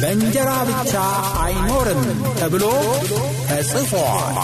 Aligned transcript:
በእንጀራ 0.00 0.50
ብቻ 0.68 0.92
አይኖርም 1.42 2.02
ተብሎ 2.38 2.64
ተጽፏል። 3.48 4.36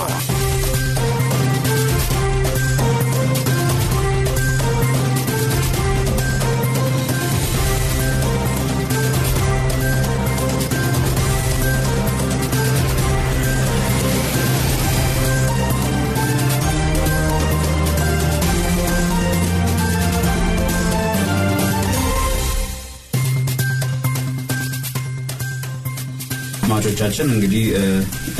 አድማጮቻችን 26.98 27.30
እንግዲህ 27.32 27.64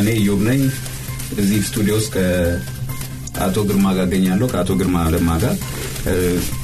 እኔ 0.00 0.08
ኢዮብ 0.20 0.40
ነኝ። 0.46 0.60
እዚህ 1.34 1.58
ስቱዲዮ 1.66 1.94
ውስጥ 1.98 2.12
ከአቶ 3.34 3.56
ግርማ 3.68 3.86
ጋር 3.96 4.04
እገኛለሁ። 4.08 4.46
ከአቶ 4.52 4.70
ግርማ 4.80 4.96
ለማ 5.14 5.30
ጋር 5.42 5.54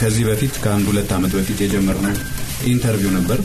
ከዚህ 0.01 0.25
በፊት 0.29 0.55
ከአንድ 0.62 0.87
ሁለት 0.91 1.11
ዓመት 1.17 1.33
በፊት 1.39 1.59
የጀመርነው 1.65 2.15
interview 2.73 3.11
ነበር። 3.17 3.41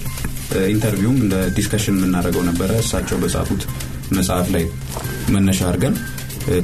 interview 0.73 1.09
ም 1.09 1.17
እንደ 1.23 1.35
discussion 1.57 1.97
የምናደርገው 1.97 2.43
ነበረ። 2.49 2.69
እሳቸው 2.83 3.19
በጻፉት 3.23 3.63
መጽሐፍ 4.11 4.47
ላይ 4.55 4.63
መነሻ 5.35 5.59
አድርገን 5.69 5.97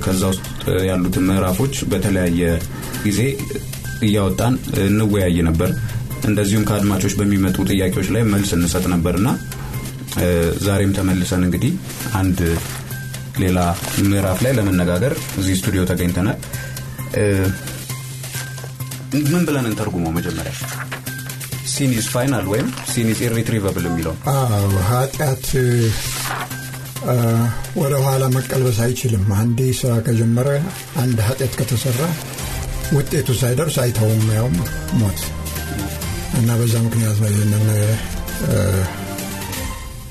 ከዛ 0.05 0.21
ውስጥ 0.31 0.45
ያሉትን 0.87 1.27
ምዕራፎች 1.29 1.75
በተለያየ 1.91 2.41
ጊዜ 3.05 3.19
እያወጣን 4.07 4.55
እንወያይ 4.85 5.39
ነበር። 5.49 5.71
እንደዚሁም 6.29 6.67
ከአድማጮች 6.69 7.15
በሚመጡ 7.19 7.57
ጥያቄዎች 7.71 8.09
ላይ 8.15 8.23
መልስ 8.29 8.53
እንሰጥ 8.57 8.85
ነበርና 8.93 9.27
ዛሬም 10.65 10.91
ተመልሰን 10.97 11.43
እንግዲህ 11.47 11.73
አንድ 12.15 12.39
ሌላ 13.41 13.59
ምዕራፍ 14.03 14.39
ላይ 14.45 14.51
ለመነጋገር 14.57 15.13
እዚህ 15.39 15.55
ስቱዲዮ 15.59 15.83
ተገኝተናል። 15.91 16.37
ምን 19.31 19.43
ብለን 19.47 19.65
እንተርጉመው? 19.69 20.11
መጀመሪያ 20.17 20.53
sin 21.73 21.93
is 21.93 22.05
final 22.13 22.45
ወይም 22.51 22.67
sin 22.91 23.08
is 23.08 23.19
irretrievable 23.27 23.85
የሚለው 23.89 24.13
ኃጢአት 24.89 25.45
ወደ 27.79 27.93
ኋላ 28.05 28.23
መቀልበስ 28.35 28.77
አይችልም። 28.85 29.25
አንዴ 29.39 29.59
ስራ 29.79 29.93
ከጀመረ 30.05 30.49
አንድ 31.03 31.17
ኃጢአት 31.27 31.53
ከተሰራ 31.59 32.01
ውጤቱ 32.95 33.29
ሳይደርስ 33.41 33.77
አይተውም፣ 33.83 34.23
ያውም 34.37 34.57
ሞት 34.99 35.21
እና 36.39 36.49
በዛ 36.59 36.75
ምክንያት 36.85 37.17
ነው 37.23 37.29
ይህንን 37.33 37.65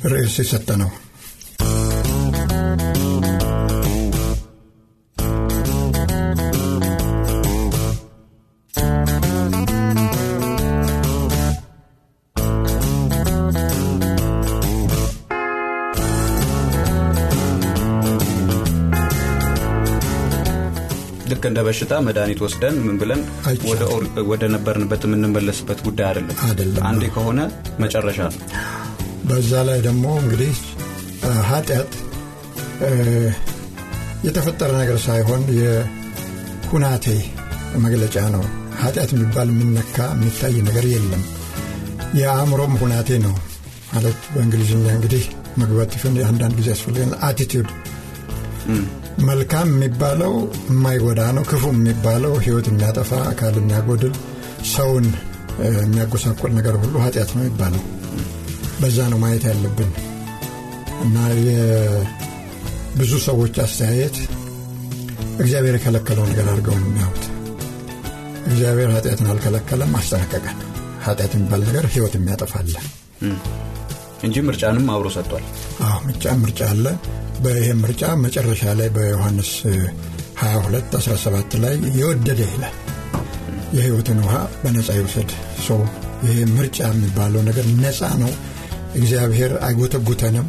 ርዕስ 0.04 0.36
የሰጠ 0.40 0.68
ነው። 0.80 0.90
ልክ 21.32 21.44
እንደ 21.48 21.60
በሽታ 21.66 21.92
መድኃኒት 22.06 22.40
ወስደን 22.44 22.76
ምን 22.86 22.96
ብለን 23.00 23.20
ወደ 24.30 24.42
ነበርንበት 24.54 25.04
የምንመለስበት 25.06 25.80
ጉዳይ 25.86 26.06
አይደለም። 26.08 26.84
አንዴ 26.88 27.04
ከሆነ 27.14 27.40
መጨረሻ 27.80 28.18
ነው። 28.28 28.40
በዛ 29.34 29.52
ላይ 29.66 29.78
ደግሞ 29.84 30.06
እንግዲህ 30.22 30.54
ኃጢአት 31.48 31.92
የተፈጠረ 34.26 34.70
ነገር 34.80 34.98
ሳይሆን 35.04 35.42
የሁናቴ 35.58 37.06
መግለጫ 37.84 38.16
ነው። 38.34 38.42
ኃጢአት 38.82 39.10
የሚባል 39.14 39.48
የሚነካ 39.52 39.96
የሚታይ 40.14 40.56
ነገር 40.68 40.84
የለም። 40.92 41.22
የአእምሮም 42.18 42.74
ሁናቴ 42.80 43.10
ነው 43.24 43.34
ማለት 43.92 44.18
በእንግሊዝኛ 44.34 44.84
እንግዲህ 44.96 45.24
መግባት 45.62 45.96
ይፈን 45.96 46.14
አንዳንድ 46.28 46.54
ጊዜ 46.60 46.68
ያስፈልገን 46.72 47.12
አቲቲዩድ 47.28 47.70
መልካም 49.28 49.68
የሚባለው 49.72 50.34
የማይጎዳ 50.70 51.22
ነው። 51.36 51.44
ክፉ 51.50 51.64
የሚባለው 51.74 52.34
ህይወት 52.44 52.68
የሚያጠፋ 52.70 53.12
አካል 53.32 53.56
የሚያጎድል 53.60 54.14
ሰውን 54.72 55.06
የሚያጎሳቆል 55.78 56.52
ነገር 56.58 56.76
ሁሉ 56.82 56.94
ኃጢአት 57.04 57.32
ነው 57.38 57.44
ይባለው። 57.48 57.82
በዛ 58.82 58.98
ነው 59.12 59.18
ማየት 59.22 59.44
ያለብን 59.48 59.90
እና 61.04 61.16
የብዙ 61.46 63.12
ሰዎች 63.26 63.54
አስተያየት 63.64 64.16
እግዚአብሔር 65.42 65.74
የከለከለው 65.76 66.24
ነገር 66.30 66.46
አድርገው 66.52 66.76
የሚያዩት። 66.78 67.24
እግዚአብሔር 68.46 68.90
ኃጢአትን 68.94 69.28
አልከለከለም፣ 69.32 69.92
አስጠነቀቀን። 69.98 70.58
ኃጢአት 71.04 71.32
የሚባል 71.36 71.62
ነገር 71.68 71.84
ህይወት 71.94 72.14
የሚያጠፋለ 72.18 72.74
እንጂ 74.24 74.36
ምርጫንም 74.48 74.86
አብሮ 74.94 75.08
ሰጥቷል። 75.16 75.44
ምርጫ 76.06 76.34
ምርጫ 76.42 76.60
አለ። 76.72 76.86
በይህ 77.44 77.68
ምርጫ 77.80 78.02
መጨረሻ 78.24 78.62
ላይ 78.80 78.88
በዮሐንስ 78.96 79.50
22 80.42 80.96
17 81.00 81.56
ላይ 81.64 81.74
የወደደ 81.98 82.40
ይላል 82.52 82.76
የህይወትን 83.74 84.18
ውሃ 84.24 84.34
በነፃ 84.62 84.88
ይውሰድ። 84.98 85.30
ሰው 85.66 85.80
ይሄ 86.24 86.36
ምርጫ 86.54 86.78
የሚባለው 86.90 87.42
ነገር 87.48 87.66
ነፃ 87.78 88.00
ነው። 88.22 88.32
እግዚአብሔር 88.98 89.52
አይጎተጉተንም። 89.66 90.46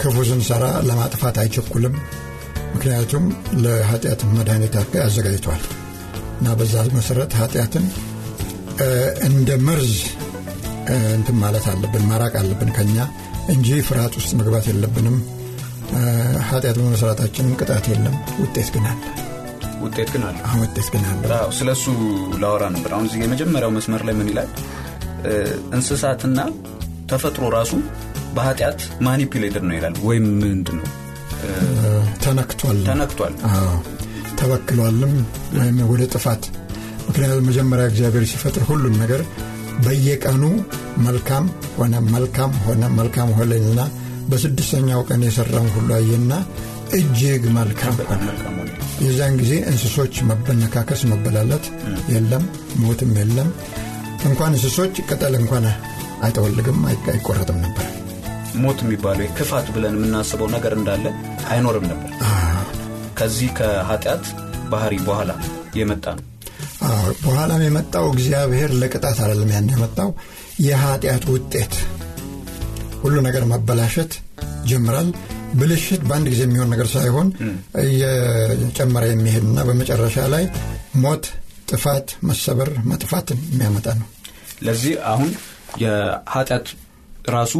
ክፉ 0.00 0.16
ስንሰራ 0.28 0.64
ለማጥፋት 0.88 1.36
አይቸኩልም። 1.42 1.94
ምክንያቱም 2.74 3.24
ለኃጢአት 3.62 4.20
መድኃኒት 4.32 4.74
አዘጋጅቷል 5.04 5.62
እና 6.38 6.48
በዛ 6.58 6.74
መሰረት 6.96 7.32
ኃጢአትን 7.40 7.84
እንደ 9.28 9.50
መርዝ 9.68 9.94
እንትን 11.14 11.36
ማለት 11.42 11.64
አለብን፣ 11.70 12.04
ማራቅ 12.10 12.34
አለብን 12.40 12.70
ከኛ 12.76 12.96
እንጂ 13.48 13.68
ፍርሃት 13.88 14.14
ውስጥ 14.18 14.30
መግባት 14.40 14.66
የለብንም። 14.70 15.16
ኃጢአት 16.48 16.76
በመስራታችንም 16.80 17.56
ቅጣት 17.60 17.86
የለም፣ 17.92 18.14
ውጤት 18.40 18.68
ግን 18.74 18.86
አለ። 18.86 19.00
ውጤት 19.84 20.08
ግን 20.14 20.22
አለ። 20.28 20.38
ውጤት 20.62 20.88
ግን 20.94 21.04
አለ። 21.10 21.22
ስለ 21.58 21.68
እሱ 21.76 21.86
ላወራ 22.42 22.64
ነበር። 22.74 22.92
አሁን 22.94 23.06
እዚህ 23.08 23.20
የመጀመሪያው 23.24 23.72
መስመር 23.76 24.02
ላይ 24.08 24.14
ምን 24.20 24.30
ይላል? 24.32 24.50
እንስሳትና 25.74 26.38
ተፈጥሮ 27.10 27.44
ራሱ 27.54 27.72
በኃጢአት 28.34 28.80
ማኒፕሌትድ 29.00 29.64
ነው 29.68 29.76
ይላል። 29.78 29.94
ወይም 30.08 30.26
ምንድን 30.40 30.78
ነው 30.78 30.88
ተነክቷል፣ 32.24 32.78
ተነክቷል፣ 32.88 33.34
ተበክሏልም 34.38 35.14
ወይም 35.56 35.78
ወደ 35.92 36.02
ጥፋት። 36.14 36.42
ምክንያቱም 37.08 37.46
መጀመሪያ 37.48 37.84
እግዚአብሔር 37.86 38.24
ሲፈጥር 38.32 38.62
ሁሉን 38.62 38.94
ነገር 39.02 39.22
በየቀኑ 39.84 40.42
መልካም 41.06 41.44
ሆነ 41.76 41.94
መልካም 42.14 42.52
ሆነ 42.64 42.82
መልካም 42.98 43.28
ሆነና 43.38 43.80
በስድስተኛው 44.28 45.00
ቀን 45.08 45.20
የሰራውን 45.26 45.70
ሁሉ 45.76 45.90
አየና 45.94 46.32
እጅግ 46.92 47.42
መልካም 47.56 47.94
ሆነ። 48.08 48.22
ጊዜ 49.40 49.52
እንስሶች 49.70 50.14
መበነካከስ፣ 50.30 51.02
መበላለት 51.10 51.66
የለም፣ 52.14 52.44
ሞትም 52.76 53.12
የለም። 53.18 53.48
እንኳን 54.26 54.52
እንስሶች 54.52 54.94
ቅጠል 55.08 55.34
እንኳን 55.40 55.64
አይጠወልግም፣ 56.22 56.78
አይቆረጥም 57.10 57.58
ነበር። 57.64 57.86
ሞት 58.62 58.78
የሚባለው 58.84 59.26
ክፋት 59.38 59.66
ብለን 59.74 59.96
የምናስበው 59.98 60.48
ነገር 60.54 60.72
እንዳለ 60.76 61.04
አይኖርም 61.48 61.86
ነበር። 61.90 62.10
ከዚህ 63.18 63.50
ከኃጢአት 63.58 64.24
ባህሪ 64.72 64.94
በኋላ 65.06 65.30
የመጣ 65.78 66.04
ነው። 66.18 66.24
በኋላም 67.22 67.62
የመጣው 67.64 68.04
እግዚአብሔር 68.12 68.70
ለቅጣት 68.80 69.18
አይደለም 69.22 69.50
ያን 69.54 69.70
የመጣው 69.72 70.10
የኃጢአት 70.66 71.24
ውጤት 71.32 71.74
ሁሉ 73.02 73.16
ነገር 73.26 73.44
መበላሸት 73.52 74.12
ጀምራል። 74.70 75.08
ብልሽት 75.58 76.02
በአንድ 76.08 76.26
ጊዜ 76.32 76.40
የሚሆን 76.46 76.70
ነገር 76.72 76.88
ሳይሆን 76.94 77.28
እየጨመረ 77.84 79.04
የሚሄድና 79.10 79.58
በመጨረሻ 79.68 80.26
ላይ 80.34 80.44
ሞት፣ 81.02 81.24
ጥፋት፣ 81.68 82.08
መሰበር፣ 82.22 82.70
መጥፋትን 82.90 83.40
የሚያመጣ 83.50 83.86
ነው። 84.00 84.06
ለዚህ 84.62 84.94
አሁን 85.10 85.30
የኃጢአት 85.82 86.68
ራሱ 87.30 87.54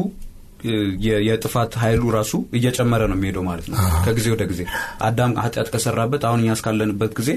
የጥፋት 1.27 1.73
ኃይሉ 1.83 2.03
ራሱ 2.17 2.33
እየጨመረ 2.53 3.03
ነው 3.11 3.17
የሚሄደው 3.19 3.45
ማለት 3.49 3.67
ነው። 3.71 3.77
ከጊዜ 4.07 4.27
ወደ 4.35 4.45
ጊዜ 4.51 4.63
አዳም 5.01 5.35
ኃጢአት 5.45 5.69
ከሰራበት 5.75 6.23
አሁን 6.29 6.41
እኛ 6.43 6.57
እስካለንበት 6.57 7.13
ጊዜ 7.19 7.31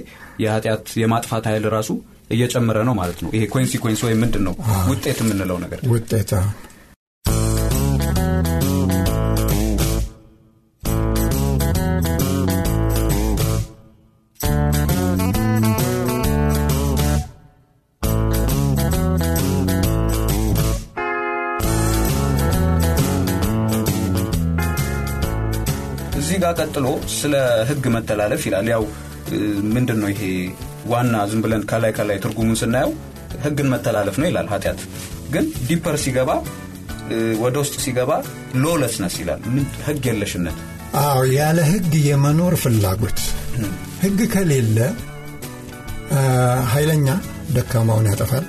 የኃጢአት 0.43 0.87
የማጥፋት 1.01 1.45
ኃይል 1.49 1.65
ራሱ 1.75 1.89
እየጨመረ 2.31 2.77
ነው 2.87 2.95
ማለት 2.99 3.19
ነው። 3.23 3.29
ይሄ 3.35 3.43
consequence 3.53 4.01
ወይም 4.05 4.19
ምንድን 4.23 4.43
ነው? 4.47 4.53
ውጤት 4.91 5.19
የምንለው 5.23 5.57
ነገር። 5.63 5.79
ውጤት 5.93 6.31
ቀጥሎ 26.71 26.89
ስለ 27.13 27.33
ህግ 27.69 27.85
መተላለፍ 27.93 28.41
ይላል። 28.47 28.67
ያው 28.71 28.83
ምንድን 29.73 29.97
ነው 30.01 30.09
ይሄ 30.11 30.21
ዋና 30.91 31.15
ዝም 31.29 31.41
ብለን 31.43 31.63
ከላይ 31.71 31.91
ከላይ 31.97 32.17
ትርጉሙን 32.23 32.57
ስናየው 32.61 32.91
ህግን 33.43 33.67
መተላለፍ 33.73 34.15
ነው 34.21 34.27
ይላል 34.29 34.47
ኃጢአት። 34.53 34.79
ግን 35.33 35.45
deeper 35.67 35.95
ሲገባ 36.03 36.29
ወደ 37.43 37.55
ውስጥ 37.63 37.75
ሲገባ 37.85 38.11
lawlessness 38.63 39.15
ይላል። 39.21 39.41
ህግ 39.87 40.03
የለሽነት። 40.09 40.57
አዎ 41.01 41.19
ያለ 41.35 41.59
ህግ 41.71 41.93
የመኖር 42.07 42.55
ፍላጎት። 42.63 43.19
ህግ 44.03 44.19
ከሌለ 44.33 44.77
ኃይለኛ 46.73 47.07
ደካማውን 47.55 48.09
ያጠፋል። 48.11 48.45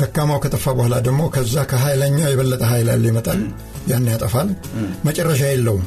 ደካማው 0.00 0.40
ከጠፋ 0.44 0.66
በኋላ 0.78 0.96
ደግሞ 1.08 1.22
ከዛ 1.34 1.56
ከኃይለኛው 1.72 2.30
የበለጠ 2.30 2.62
ኃይል 2.72 2.88
ያለ 2.92 3.06
ይመጣል 3.12 3.40
ያን 3.90 4.06
ያጠፋል? 4.12 4.48
መጨረሻ 5.06 5.42
የለውም። 5.50 5.84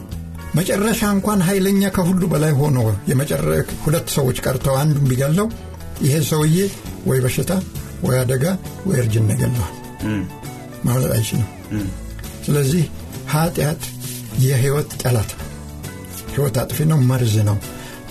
መጨረሻ 0.57 1.01
እንኳን 1.15 1.39
ኃይለኛ 1.47 1.81
ከሁሉ 1.95 2.21
በላይ 2.31 2.53
ሆኖ 2.59 2.77
ሁለት 3.85 4.07
ሰዎች 4.15 4.37
ቀርተው 4.45 4.75
አንዱን 4.81 5.07
ቢገለው 5.09 5.47
ይሄ 6.05 6.15
ሰውዬ 6.29 6.57
ወይ 7.09 7.19
በሽታ 7.23 7.51
ወይ 8.03 8.15
አደጋ 8.21 8.45
ወይ 8.87 8.97
እርጅና 9.01 9.29
ይገለዋል 9.35 9.73
ማምለጥ 10.85 11.11
አይችልም። 11.15 11.47
ስለዚህ 12.45 12.83
ኃጢአት 13.33 13.81
የህይወት 14.43 14.89
ጠላት 15.01 15.31
ነው። 15.37 15.45
ህይወት 16.33 16.57
አጥፊ 16.61 16.85
ነው 16.91 16.99
መርዝ 17.09 17.35
ነው። 17.49 17.57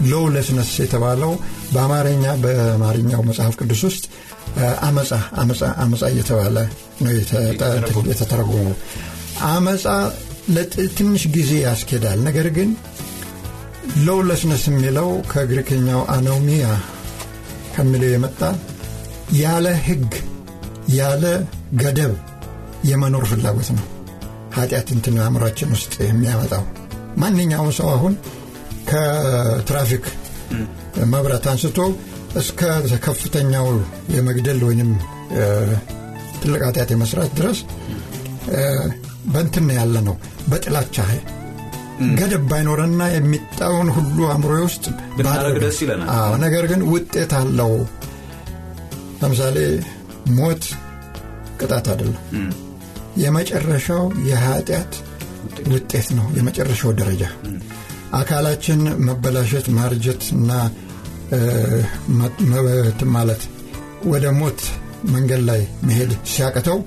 ሎውለስነስ 0.09 0.71
የተባለው 0.81 1.33
በአማርኛ 1.75 2.25
በአማርኛው 2.43 3.21
መጽሐፍ 3.29 3.55
ቅዱስ 3.61 3.83
ውስጥ 3.89 4.05
አመፃ 4.87 5.11
አመፃ 5.41 5.61
አመፃ 5.85 6.03
እየተባለ 6.13 6.57
ነው 7.03 7.11
የተተረጎመው 8.11 8.75
አመፃ 9.47 9.85
ለትንሽ 10.55 11.23
ጊዜ 11.37 11.53
ያስኬዳል። 11.65 12.19
ነገር 12.27 12.47
ግን 12.57 12.71
lawlessness 14.07 14.65
የሚለው 14.71 15.09
ከግሪክኛው 15.33 16.01
አኖሚያ 16.15 16.67
ከሚለው 17.75 18.11
የመጣ 18.13 18.41
ያለ 19.41 19.67
ህግ 19.87 20.13
ያለ 20.97 21.25
ገደብ 21.83 22.15
የመኖር 22.91 23.25
ፍላጎት 23.31 23.69
ነው። 23.77 23.85
ኃጢአት 24.57 24.89
እንትን 24.97 25.17
አእምሯችን 25.23 25.73
ውስጥ 25.77 25.95
የሚያመጣው። 26.07 26.65
ማንኛውም 27.17 27.71
ሰው 27.79 27.89
አሁን 27.95 28.15
ከትራፊክ 28.91 30.05
መብራት 31.13 31.47
አንስቶ 31.53 31.79
እስከ 32.37 32.61
ከፍተኛው 33.07 33.67
የመግደል 34.15 34.61
ወይም 34.69 34.91
ትልቅ 36.41 36.61
ኃጢአት 36.69 36.91
የመስራት 36.95 37.31
ድረስ 37.39 37.59
በንትን 39.27 39.69
ያለ 39.77 39.97
ነው 40.09 40.17
በጥላቻ 40.51 40.97
ገደብ 42.19 42.43
ባይኖረና 42.51 43.03
የሚጣውን 43.13 43.89
ሁሉ 43.97 44.19
አእምሮ 44.31 44.53
ውስጥ 44.65 44.85
ደስ 45.63 45.79
ይለናል። 45.85 46.35
ነገር 46.43 46.65
ግን 46.73 46.81
ውጤት 46.91 47.33
አለው። 47.39 47.73
ለምሳሌ 49.21 49.57
ሞት 50.39 50.65
ቅጣት 51.61 51.87
አይደለም። 51.93 52.23
የመጨረሻው 53.23 54.03
የኃጢአት 54.31 54.93
ውጤት። 55.73 56.09
ነው 56.17 56.27
የመጨረሻው 56.39 56.93
ደረጃ። 57.01 57.23
አካላችን 58.19 58.81
መበላሸት 59.07 59.67
ማርጀት 59.79 60.23
እና 60.37 60.51
ማለት 63.17 63.43
ወደ 64.07 64.27
ሞት 64.39 64.61
መንገድ 65.11 65.43
ላይ 65.49 65.61
መሄድ 65.83 66.13
ሲያቅተው 66.33 66.79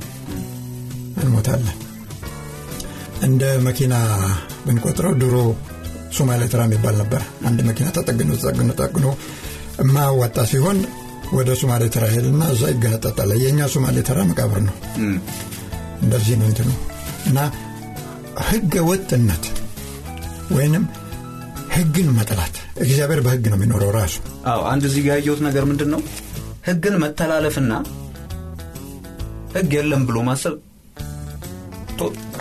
እንሞታለን 1.21 1.77
እንደ 3.27 3.43
መኪና 3.67 3.93
ብንቆጥረው 4.65 5.13
ድሮ 5.21 5.35
ሶማሌ 6.17 6.43
ተራ 6.51 6.61
የሚባል 6.67 6.95
ነበር። 7.01 7.21
አንድ 7.47 7.59
መኪና 7.69 7.87
ተጠግኖ 7.97 8.29
ተጠግኖ 8.39 8.69
ተጠግኖ 8.73 9.07
የማያዋጣ 9.81 10.37
ሲሆን 10.51 10.77
ወደ 11.37 11.49
ሶማሌ 11.61 11.83
ተራ 11.95 12.05
ሄድና 12.13 12.43
እዛ 12.53 12.63
ይገነጠጣል 12.71 13.31
የእኛ 13.41 13.67
ሶማሌ 13.73 13.97
ተራ 14.07 14.19
መቃብር 14.29 14.59
ነው። 14.67 14.75
እንደዚህ 16.01 16.35
ነው 16.41 16.47
እንትኑ። 16.49 16.69
እና 17.29 17.39
ህገ 18.47 18.73
ወጥነት 18.89 19.45
ወይንም 20.51 20.83
ህግን 21.75 22.07
መጥላት 22.17 22.55
እግዚአብሔር 22.83 23.19
በህግ 23.25 23.45
ነው 23.51 23.57
የሚኖረው 23.59 23.91
ራሱ። 23.97 24.15
አዎ 24.51 24.61
አንድ 24.71 24.83
እዚህ 24.89 25.01
ጋር 25.05 25.15
ያየሁት 25.17 25.41
ነገር 25.47 25.63
ምንድን 25.69 25.89
ነው 25.93 26.01
ህግን 26.67 26.95
መተላለፍና 27.03 27.73
ህግ 29.55 29.71
የለም 29.77 30.01
ብሎ 30.07 30.17
ማሰብ 30.27 30.55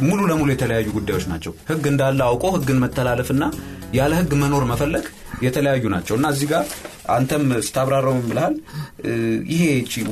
ሙሉ 0.02 0.20
ለሙሉ 0.30 0.48
የተለያዩ 0.52 0.88
ጉዳዮች 0.96 1.24
ናቸው። 1.30 1.52
ህግ 1.70 1.84
እንዳለ 1.90 2.20
አውቆ 2.26 2.44
ህግን 2.56 2.78
መተላለፍና 2.82 3.44
ያለ 3.96 4.12
ህግ 4.18 4.32
መኖር 4.40 4.64
መፈለግ 4.70 5.04
የተለያዩ 5.42 5.84
ናቸው። 5.94 6.14
እና 6.18 6.26
እዚህ 6.34 6.46
ጋር 6.52 6.64
አንተም 7.08 7.44
ስታብራራው 7.66 8.14
ብልሃል 8.24 8.54
ይሄ 9.52 9.62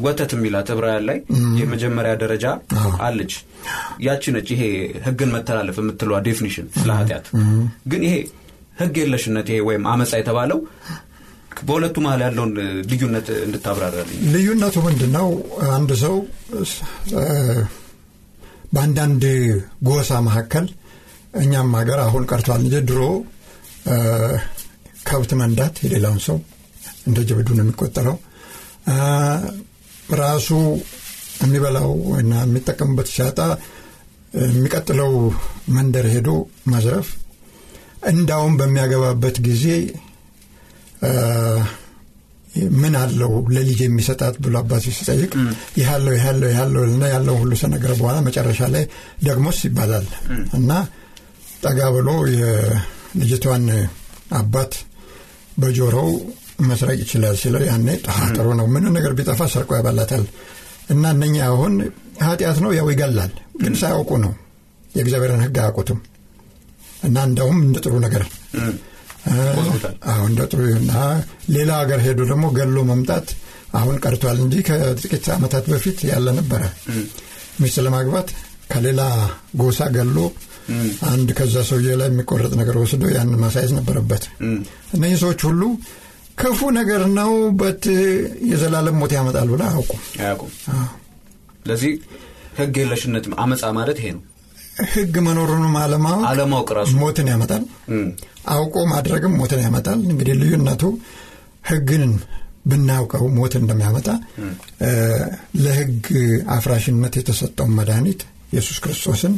ወተት 0.05 0.31
የሚላት 0.37 0.69
ዕብራውያን 0.75 1.05
ላይ 1.09 1.19
የመጀመሪያ 1.61 2.13
ደረጃ 2.23 2.45
አለች። 3.07 3.33
ያቺ 4.07 4.33
ነች 4.37 4.51
ይሄ 4.55 4.63
ህግን 5.07 5.33
መተላለፍ 5.35 5.79
የምትለዋ 5.83 6.19
definition 6.27 6.69
ስለ 6.79 6.91
ኃጢአት። 7.01 7.27
ግን 7.93 8.05
ይሄ 8.09 8.15
ህግ 8.81 8.95
የለሽነት 9.03 9.49
ይሄ 9.53 9.59
ወይም 9.69 9.85
አመፃ 9.93 10.13
የተባለው 10.21 10.61
በሁለቱ 11.67 11.97
መሀል 12.05 12.23
ያለውን 12.25 12.51
ልዩነት 12.91 13.29
እንድታብራራልኝ። 13.45 14.19
ልዩነቱ 14.35 14.77
ምንድን 14.87 15.13
ነው 15.17 15.29
አንድ 15.77 15.93
ሰው 16.03 16.17
በአንዳንድ 18.77 19.23
ጎሳ 19.89 20.19
መካከል 20.27 20.67
እኛም 21.43 21.71
ሀገር 21.79 21.99
አሁን 22.05 22.25
ቀርቷል 22.31 22.61
እንጂ 22.65 22.77
ድሮ 22.89 23.01
ከብት 25.09 25.33
መንዳት 25.41 25.75
የሌላውን 25.85 26.21
ሰው 26.27 26.37
እንደ 27.09 27.19
ጀብዱ 27.29 27.49
ነው 27.57 27.65
የሚቆጠረው። 27.65 28.17
ራሱ 30.21 30.49
የሚበላው 31.43 31.91
እና 32.21 32.33
የሚጠቀምበት 32.45 33.09
ሲያጣ 33.15 33.39
የሚቀጥለው 34.47 35.13
መንደር 35.77 36.07
ሄዶ 36.15 36.31
መዝረፍ 36.73 37.09
እንዳውም 38.11 38.55
በሚያገባበት 38.61 39.37
ጊዜ 39.47 39.65
ምን 42.77 42.95
አለው 43.01 43.33
ለልጅ 43.55 43.79
የሚሰጣት 43.83 44.35
ብሎ 44.45 44.55
አባቱ 44.61 44.85
ሲጠይቅ 44.97 45.31
ይሃለው 45.79 46.15
ይሃለው 46.17 46.49
ይሃለው 46.53 46.83
ና 46.95 47.11
ያለው 47.13 47.37
ሁሉ 47.41 47.53
ሰነገረ 47.63 47.93
በኋላ 48.01 48.19
መጨረሻ 48.27 48.69
ላይ 48.75 48.85
ደግሞስ 49.25 49.59
ይባላል። 49.67 50.07
እና 50.59 50.71
ጠጋ 51.63 51.81
ብሎ 51.97 52.09
የልጅቷን 52.35 53.67
አባት 54.39 54.73
በጆሮው 55.57 56.11
መስረቅ 56.63 56.99
ይችላል 57.03 57.37
ሲለው 57.41 57.63
ያኔ 57.69 57.89
ጥሩ 58.37 58.49
ነው 58.59 58.67
ምን 58.75 58.85
ነገር 58.97 59.13
ቢጠፋ 59.19 59.41
ሰርቆ 59.53 59.71
ያባላታል 59.79 60.25
እና 60.91 61.05
እነኛ 61.15 61.37
አሁን 61.51 61.73
ኃጢአት 62.25 62.59
ነው 62.65 62.71
ያው 62.77 62.87
ይገላል 62.93 63.33
ግን 63.63 63.75
ሳያውቁ 63.81 64.11
ነው። 64.25 64.33
የእግዚአብሔርን 64.91 65.43
ህግ 65.45 65.57
አያውቁትም። 65.61 65.99
እና 67.05 67.17
እንደውም 67.29 67.59
እንደ 67.65 67.79
ጥሩ 67.85 67.95
ነገር 68.05 68.23
እንደ 70.25 70.41
ጥሩ 70.51 70.63
እና 70.81 70.93
ሌላ 71.55 71.71
ሀገር 71.81 72.01
ሄዶ 72.07 72.21
ደግሞ 72.31 72.47
ገሎ 72.57 72.77
መምጣት 72.91 73.29
አሁን 73.79 73.97
ቀርቷል 74.05 74.39
እንጂ 74.43 74.57
ከጥቂት 74.69 75.25
ዓመታት 75.35 75.65
በፊት 75.73 75.99
ያለ 76.11 76.27
ነበረ። 76.39 76.63
ሚስት 77.63 77.79
ለማግባት 77.87 78.29
ከሌላ 78.73 79.01
ጎሳ 79.61 79.81
ገሎ 79.97 80.19
አንድ 81.11 81.29
ከዛ 81.39 81.57
ሰውዬ 81.69 81.91
ላይ 82.01 82.09
የሚቆረጥ 82.11 82.53
ነገር 82.61 82.77
ወስዶ 82.81 83.03
ያን 83.13 83.33
ማሳየት 83.43 83.73
ነበረበት። 83.79 84.25
እነዚህ 84.95 85.19
ሰዎች 85.23 85.41
ሁሉ 85.49 85.63
ክፉ 86.39 86.61
ነገር 86.79 87.03
ነው 87.19 87.31
በት 87.61 87.85
የዘላለም 88.51 88.97
ሞት 89.01 89.13
ያመጣል 89.17 89.49
ብለ 89.53 89.63
አያውቁም። 89.69 90.01
አያውቁም። 90.21 90.51
ስለዚህ 91.61 91.93
ህግ 92.59 92.75
የለሽነት 92.83 93.25
አመፃ 93.45 93.63
ማለት 93.79 93.99
ይሄ 94.03 94.09
ነው 94.17 94.23
ህግ 94.93 95.15
መኖሩንም 95.27 95.75
አለማወቅ 95.81 96.25
አለማወቅ 96.31 96.69
ራሱ 96.79 96.93
ሞትን 97.01 97.29
ያመጣል። 97.33 97.63
አውቆ 98.55 98.77
ማድረግም 98.91 99.37
ሞትን 99.41 99.61
ያመጣል። 99.65 100.01
እንግዲህ 100.09 100.35
ልዩነቱ 100.41 100.83
ህግን 101.65 102.05
ብናውቀው 102.67 103.25
ሞት 103.37 103.55
እንደሚያመጣ 103.61 104.09
ለህግ 105.65 106.07
አፍራሽነት 106.57 107.15
የተሰጠውን 107.21 107.75
መድኃኒት 107.79 108.21
ኢየሱስ 108.53 108.79
ክርስቶስን 108.85 109.35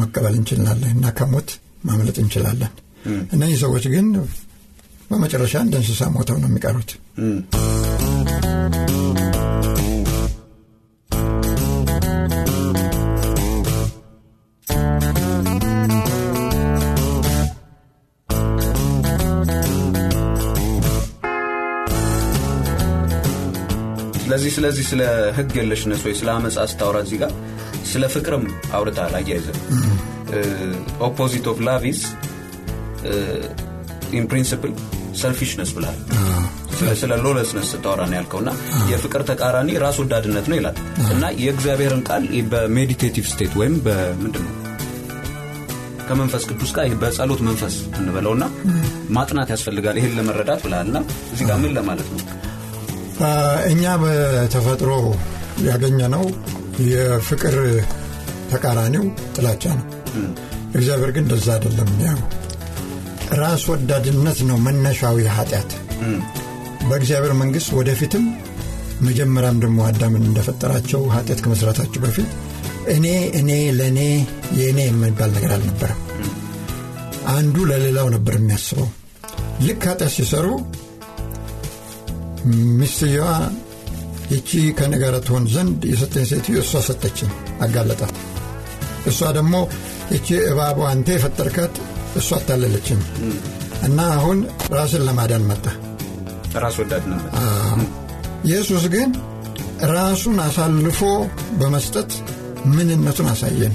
መቀበል 0.00 0.34
እንችላለን 0.38 0.92
እና 0.96 1.12
ከሞት 1.18 1.50
ማምለጥ 1.84 2.16
እንችላለን። 2.24 2.72
እነዚህ 3.34 3.58
ሰዎች 3.64 3.84
ግን 3.94 4.06
በመጨረሻ 5.10 5.54
እንደ 5.64 5.76
እንስሳ 5.80 6.10
ሞተው 6.16 6.36
ነው 6.42 6.48
የሚቀሩት። 6.50 6.90
ስለዚህ 24.50 24.84
ስለዚህ 24.84 24.84
ስለ 24.90 25.02
ህግ 25.36 25.50
የለሽነት 25.58 26.00
ወይ? 26.06 26.14
ስለ 26.18 26.28
አመፃ 26.34 26.56
ስታወራ 26.70 26.96
እዚህ 27.04 27.18
ጋር 27.22 27.32
ስለ 27.90 28.02
ፍቅርም 28.14 28.44
አውርተሃል 28.76 29.12
አያይዘን 29.18 29.58
opposite 31.06 31.46
of 31.52 31.58
love 31.66 31.89
is 31.89 32.00
in 34.12 34.24
principle 34.30 34.72
selfishness 35.20 35.70
ብለሃል 35.76 35.98
ስለ- 36.98 37.18
lawlessness 37.24 37.68
ስታወራ 37.72 38.00
ነው 38.06 38.16
ያልከው 38.18 38.40
እና 38.42 38.50
የፍቅር 38.90 39.22
ተቃራኒ 39.30 39.70
ራስ 39.82 39.96
ወዳድነት 40.02 40.46
ነው 40.50 40.56
ይላል። 40.58 40.76
እና 41.14 41.24
የእግዚአብሔርን 41.42 42.02
ቃል 42.08 42.22
በ 42.52 42.64
meditative 42.64 43.26
state 43.32 43.52
ወይም 43.60 43.74
በምንድን 43.86 44.44
ነው? 44.46 44.54
ከመንፈስ 46.08 46.44
ቅዱስ 46.50 46.70
ጋር 46.76 46.86
በጸሎት 47.02 47.40
መንፈስ 47.48 47.74
እንበለውና 47.98 48.44
ማጥናት 49.10 49.48
ያስፈልጋል። 49.54 49.98
ይሄን 50.00 50.16
ለመረዳት 50.18 50.60
ብለሃልና 50.64 50.96
እዚህ 51.32 51.44
ጋር 51.50 51.58
ምን 51.62 51.74
ለማለት 51.76 52.08
ነው 52.12 52.22
እኛ 53.70 53.84
በተፈጥሮ 54.02 54.90
ያገኘነው 55.66 56.24
የፍቅር 56.90 57.56
ተቃራኒው 58.52 59.04
ጥላቻ 59.34 59.64
ነው። 59.78 59.86
እግዚአብሔር 60.74 61.10
ግን 61.14 61.24
እንደዛ 61.24 61.48
አይደለም። 61.56 61.90
ያው 62.04 62.18
ራስ 63.40 63.64
ወዳድነት 63.70 64.38
ነው 64.48 64.56
መነሻዊ 64.64 65.26
ኃጢአት። 65.34 65.70
በእግዚአብሔር 66.88 67.34
መንግሥት 67.40 67.72
ወደፊትም 67.78 68.24
መጀመሪያም 69.00 69.58
ደግሞ 69.62 69.78
አዳምን 69.88 70.24
እንደፈጠራቸው 70.28 71.02
ኃጢአት 71.14 71.40
ከመስራታቸው 71.44 72.00
በፊት 72.04 72.30
እኔ 72.94 73.06
እኔ 73.38 73.50
ለእኔ 73.78 74.00
የእኔ 74.58 74.78
የሚባል 74.86 75.30
ነገር 75.36 75.52
አልነበረም። 75.56 76.00
አንዱ 77.30 77.56
ለሌላው 77.70 78.06
ነበር 78.14 78.34
የሚያስበው። 78.38 78.88
ልክ 79.62 79.82
ኃጢአት 79.88 80.12
ሲሰሩ 80.16 80.46
ሚስትየዋ 82.78 83.26
ይቺ 84.30 84.48
ከእኔ 84.78 84.94
ጋር 85.02 85.14
ትሆን 85.26 85.44
ዘንድ 85.54 85.80
የሰጠኝ 85.90 86.24
ሴትዮ 86.30 86.56
እሷ 86.62 86.82
ሰጠችኝ፣ 86.88 87.30
አጋለጣት። 87.64 88.12
እሷ 89.10 89.20
ደግሞ 89.36 89.54
ይቺ 90.14 90.28
እባቧ 90.50 90.78
አንተ 90.90 91.08
የፈጠርካት 91.16 91.74
እሷ 92.16 92.28
አታለለችኝ 92.38 93.00
እና 93.82 93.98
አሁን 94.16 94.38
ራስን 94.74 95.04
ለማዳን 95.08 95.44
መጣ። 95.50 95.64
ራስ 96.62 96.76
ወዳድነት 96.80 97.24
ኢየሱስ 98.46 98.84
ግን 98.94 99.10
ራሱን 99.92 100.38
አሳልፎ 100.46 101.00
በመስጠት 101.60 102.10
ምንነቱን 102.70 103.28
አሳየን። 103.32 103.74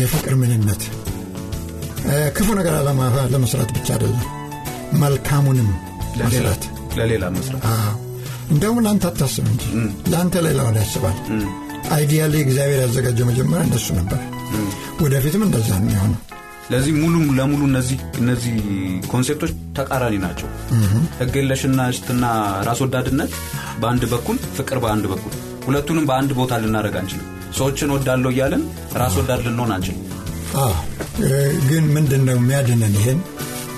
የፍቅር 0.00 0.34
ምንነት 0.40 0.82
ክፉ 2.36 2.48
ነገር 2.58 2.74
ለመስራት 3.32 3.70
ብቻ 3.76 3.88
አይደለም፣ 3.96 4.26
መልካሙንም 5.02 5.68
ለሌላ 6.98 7.24
መስራት? 7.34 7.64
እንደውም 8.50 8.78
ለአንተ 8.84 9.04
አታስብ 9.10 9.46
እንጂ 9.52 9.64
ለአንተ 10.12 10.34
ሌላውን 10.46 10.76
ያስባል። 10.80 11.16
ideally 11.92 12.34
እግዚአብሔር 12.44 12.80
ያዘጋጀው 12.84 13.26
መጀመሪያ 13.30 13.62
እንደሱ 13.66 13.88
ነበር። 13.98 14.20
ወደፊትም 15.00 15.42
እንደዛ 15.46 15.68
ነው 15.82 16.14
ለዚህ 16.70 16.92
ሙሉ 16.98 17.14
ለሙሉ 17.38 17.62
እነዚህ 17.68 17.98
እነዚህ 18.18 18.52
concept 19.10 19.37
ኦች 19.37 19.52
ተቃራኒ 19.78 20.16
ናቸው። 20.24 20.48
ህግ 21.20 21.34
የለሽነትና 21.40 22.24
ራስ 22.68 22.80
ወዳድነት 22.84 23.32
በአንድ 23.80 24.04
በኩል 24.12 24.36
ፍቅር 24.58 24.78
በአንድ 24.84 25.06
በኩል። 25.12 25.32
ሁለቱንም 25.66 26.04
በአንድ 26.10 26.30
ቦታ 26.38 26.58
ልናደርግ 26.62 26.96
አንችልም። 27.00 27.26
ሰዎችን 27.58 27.92
ወዳለው 27.94 28.30
እያለን 28.34 28.62
ራስ 28.96 29.14
ወዳድ 29.20 29.40
ልንሆን 29.46 29.72
አንችልም። 29.76 30.06
ግን 31.68 31.84
ምንድን 31.96 32.22
ነው 32.28 32.36
የሚያድነን? 32.38 32.94
ይሄን? 33.00 33.18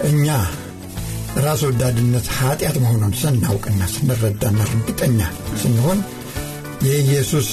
እኛ 0.05 0.27
ራስ 1.39 1.61
ወዳድነት 1.67 2.27
ኃጢአት 2.39 2.77
መሆኑን 2.83 3.13
ስናውቅና 3.21 3.83
ስንረዳና 3.93 4.59
እርግጠኛ 4.69 5.21
ስንሆን 5.63 5.99
የኢየሱስ 6.87 7.49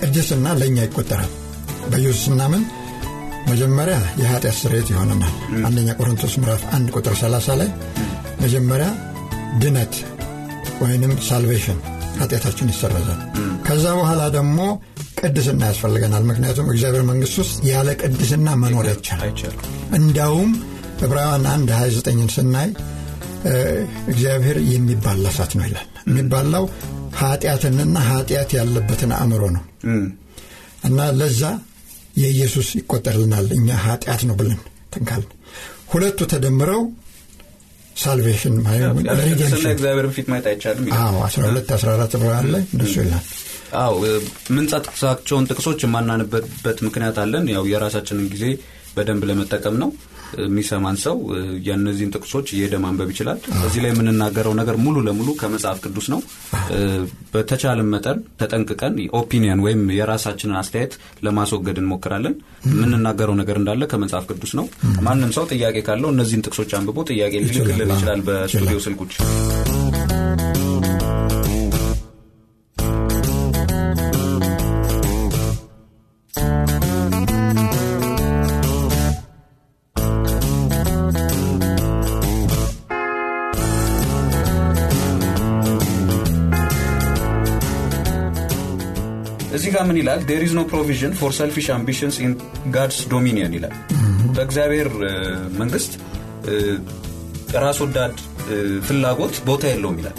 ቅድስና 0.00 0.46
ለእኛ 0.60 0.78
ይቆጠራል። 0.86 1.30
በኢየሱስ 1.90 2.22
ስናምን 2.26 2.62
መጀመሪያ 3.48 3.96
የኃጢአት 4.20 4.56
ስርየት 4.60 4.88
ይሆነናል። 4.92 5.34
አንደኛ 5.66 5.90
ቆሮንቶስ 5.98 6.34
ምዕራፍ 6.40 6.62
አንድ 6.76 6.88
ቁጥር 6.96 7.14
30 7.20 7.56
ላይ 7.60 7.70
መጀመሪያ 8.40 8.88
ድነት 9.62 9.94
ወይንም 10.82 11.12
ሳልቬሽን 11.28 11.78
ኃጢአታችን 12.20 12.70
ይሰረዛል። 12.72 13.20
ከዛ 13.66 13.84
በኋላ 13.98 14.22
ደግሞ 14.36 14.58
ቅድስና 15.20 15.62
ያስፈልገናል። 15.70 16.24
ምክንያቱም 16.30 16.68
እግዚአብሔር 16.72 17.04
መንግሥት 17.10 17.38
ውስጥ 17.42 17.58
ያለ 17.70 17.88
ቅድስና 18.02 18.48
መኖር 18.62 18.86
አይቻልም 18.88 19.58
እንዳውም 19.94 20.50
ዕብራውያን 21.02 21.44
1 21.50 21.72
29ን 21.76 22.30
ስናይ 22.34 22.68
እግዚአብሔር 24.10 24.58
የሚባላ 24.70 25.24
እሳት 25.32 25.52
ነው 25.58 25.64
ይላል። 25.68 25.86
የሚባላው 26.08 26.64
ኃጢአትንና 27.20 27.96
ኃጢአት 28.08 28.50
ያለበትን 28.58 29.12
አእምሮ 29.16 29.42
ነው። 29.56 29.64
እና 30.88 30.98
ለዛ 31.18 31.42
የኢየሱስ 32.20 32.68
ይቆጠርልናል። 32.78 33.46
እኛ 33.56 33.68
ኃጢአት 33.84 34.22
ነው 34.28 34.36
ብለን 34.40 34.60
ትንካል 34.94 35.22
ሁለቱ 35.92 36.20
ተደምረው 36.32 36.82
ሳልቬሽን 37.96 38.54
እግዚአብሔርን 39.72 40.12
ፊት 40.16 40.26
ማየት 40.30 40.46
አይቻልም 40.50 40.84
ይላል። 40.88 41.00
አዎ 41.06 41.16
12 41.26 41.72
14 41.76 42.14
ዕብራውያን 42.18 42.48
ላይ 42.54 42.62
እንደሱ 42.74 42.94
ይላል። 43.02 43.24
አዎ 43.80 43.96
የምንጠቅሳቸውን 44.06 45.48
ጥቅሶች 45.50 45.80
የማናንበበት 45.84 46.78
ምክንያት 46.86 47.18
አለን። 47.24 47.44
ያው 47.54 47.64
የራሳችንን 47.72 48.28
ጊዜ 48.34 48.44
በደንብ 48.96 49.24
ለመጠቀም 49.30 49.76
ነው 49.82 49.90
የሚሰማን 50.42 50.96
ሰው 51.04 51.16
የእነዚህን 51.66 52.12
ጥቅሶች 52.16 52.48
እየሄደ 52.54 52.74
ማንበብ 52.84 53.08
ይችላል። 53.12 53.38
እዚህ 53.66 53.80
ላይ 53.84 53.90
የምንናገረው 53.92 54.54
ነገር 54.60 54.76
ሙሉ 54.84 54.96
ለሙሉ 55.06 55.28
ከመጽሐፍ 55.40 55.78
ቅዱስ 55.84 56.06
ነው። 56.14 56.20
በተቻለን 57.34 57.90
መጠን 57.94 58.18
ተጠንቅቀን 58.40 58.94
ኦፒኒየን 59.20 59.62
ወይም 59.66 59.82
የራሳችንን 59.98 60.58
አስተያየት 60.60 60.94
ለማስወገድ 61.26 61.78
እንሞክራለን። 61.82 62.36
የምንናገረው 62.70 63.36
ነገር 63.40 63.58
እንዳለ 63.60 63.88
ከመጽሐፍ 63.92 64.26
ቅዱስ 64.30 64.54
ነው። 64.60 64.66
ማንም 65.02 65.32
ሰው 65.38 65.46
ጥያቄ 65.52 65.76
ካለው 65.88 66.10
እነዚህን 66.14 66.44
ጥቅሶች 66.46 66.72
አንብቦ 66.78 66.98
ጥያቄ 67.10 67.32
ሊልክልን 67.44 67.92
ይችላል 67.94 68.22
በስቱዲዮ 68.28 68.80
ስልኮች 68.86 69.14
ጋር 89.80 89.86
ምን 89.88 89.98
ይላል? 90.00 90.20
there 90.28 90.42
is 90.44 90.52
no 90.56 90.62
provision 90.70 91.12
for 91.18 91.32
selfish 91.36 91.66
ambitions 91.74 92.16
in 92.24 92.32
God's 92.74 92.98
dominion 93.12 93.52
ይላል። 93.56 93.74
በእግዚአብሔር 94.34 94.88
መንግስት 95.60 95.92
ራስ 97.56 97.78
ወዳድ 97.84 98.16
ፍላጎት 98.86 99.34
ቦታ 99.48 99.62
የለውም 99.70 99.96
ይላል። 100.00 100.16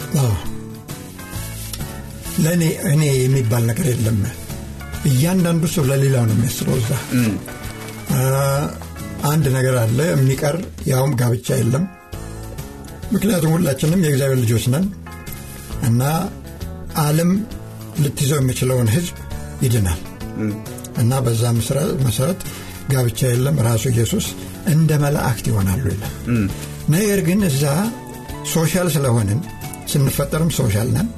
ለእኔ 2.44 2.62
እኔ 2.92 3.02
የሚባል 3.16 3.64
ነገር 3.70 3.86
የለም። 3.92 4.18
እያንዳንዱ 5.10 5.64
ሰው 5.74 5.84
ለሌላው 5.90 6.24
ነው 6.28 6.36
የሚያስበው 6.36 6.76
እዛ። 6.82 6.90
አንድ 9.30 9.46
ነገር 9.56 9.74
አለ 9.82 9.98
የሚቀር 10.12 10.56
ያውም 10.90 11.12
ጋብቻ 11.20 11.58
የለም። 11.60 11.84
ምክንያቱም 13.12 13.54
ሁላችንም 13.56 14.04
የእግዚአብሔር 14.04 14.40
ልጆች 14.44 14.66
ነን። 14.74 14.86
እና 15.88 16.02
አለም 17.02 17.30
ልትይዘው 18.02 18.40
የሚችለውን 18.40 18.90
ህዝብ 18.94 19.14
ይድናል። 19.62 20.00
እና 21.02 21.12
በዛ 21.24 21.42
መሰረት 22.02 22.40
ጋብቻ 22.92 23.20
የለም 23.30 23.58
ራሱ 23.66 23.84
ኢየሱስ 23.92 24.26
እንደ 24.72 24.92
መላእክት 25.02 25.46
ይሆናሉ 25.50 25.84
ይላል። 25.92 26.14
ነገር 26.94 27.20
ግን 27.28 27.40
እዛ 27.48 27.64
social 28.52 28.88
ስለሆንን 28.94 29.40
ስንፈጠርም 29.92 30.50
social 30.58 30.88
ነን 30.96 31.08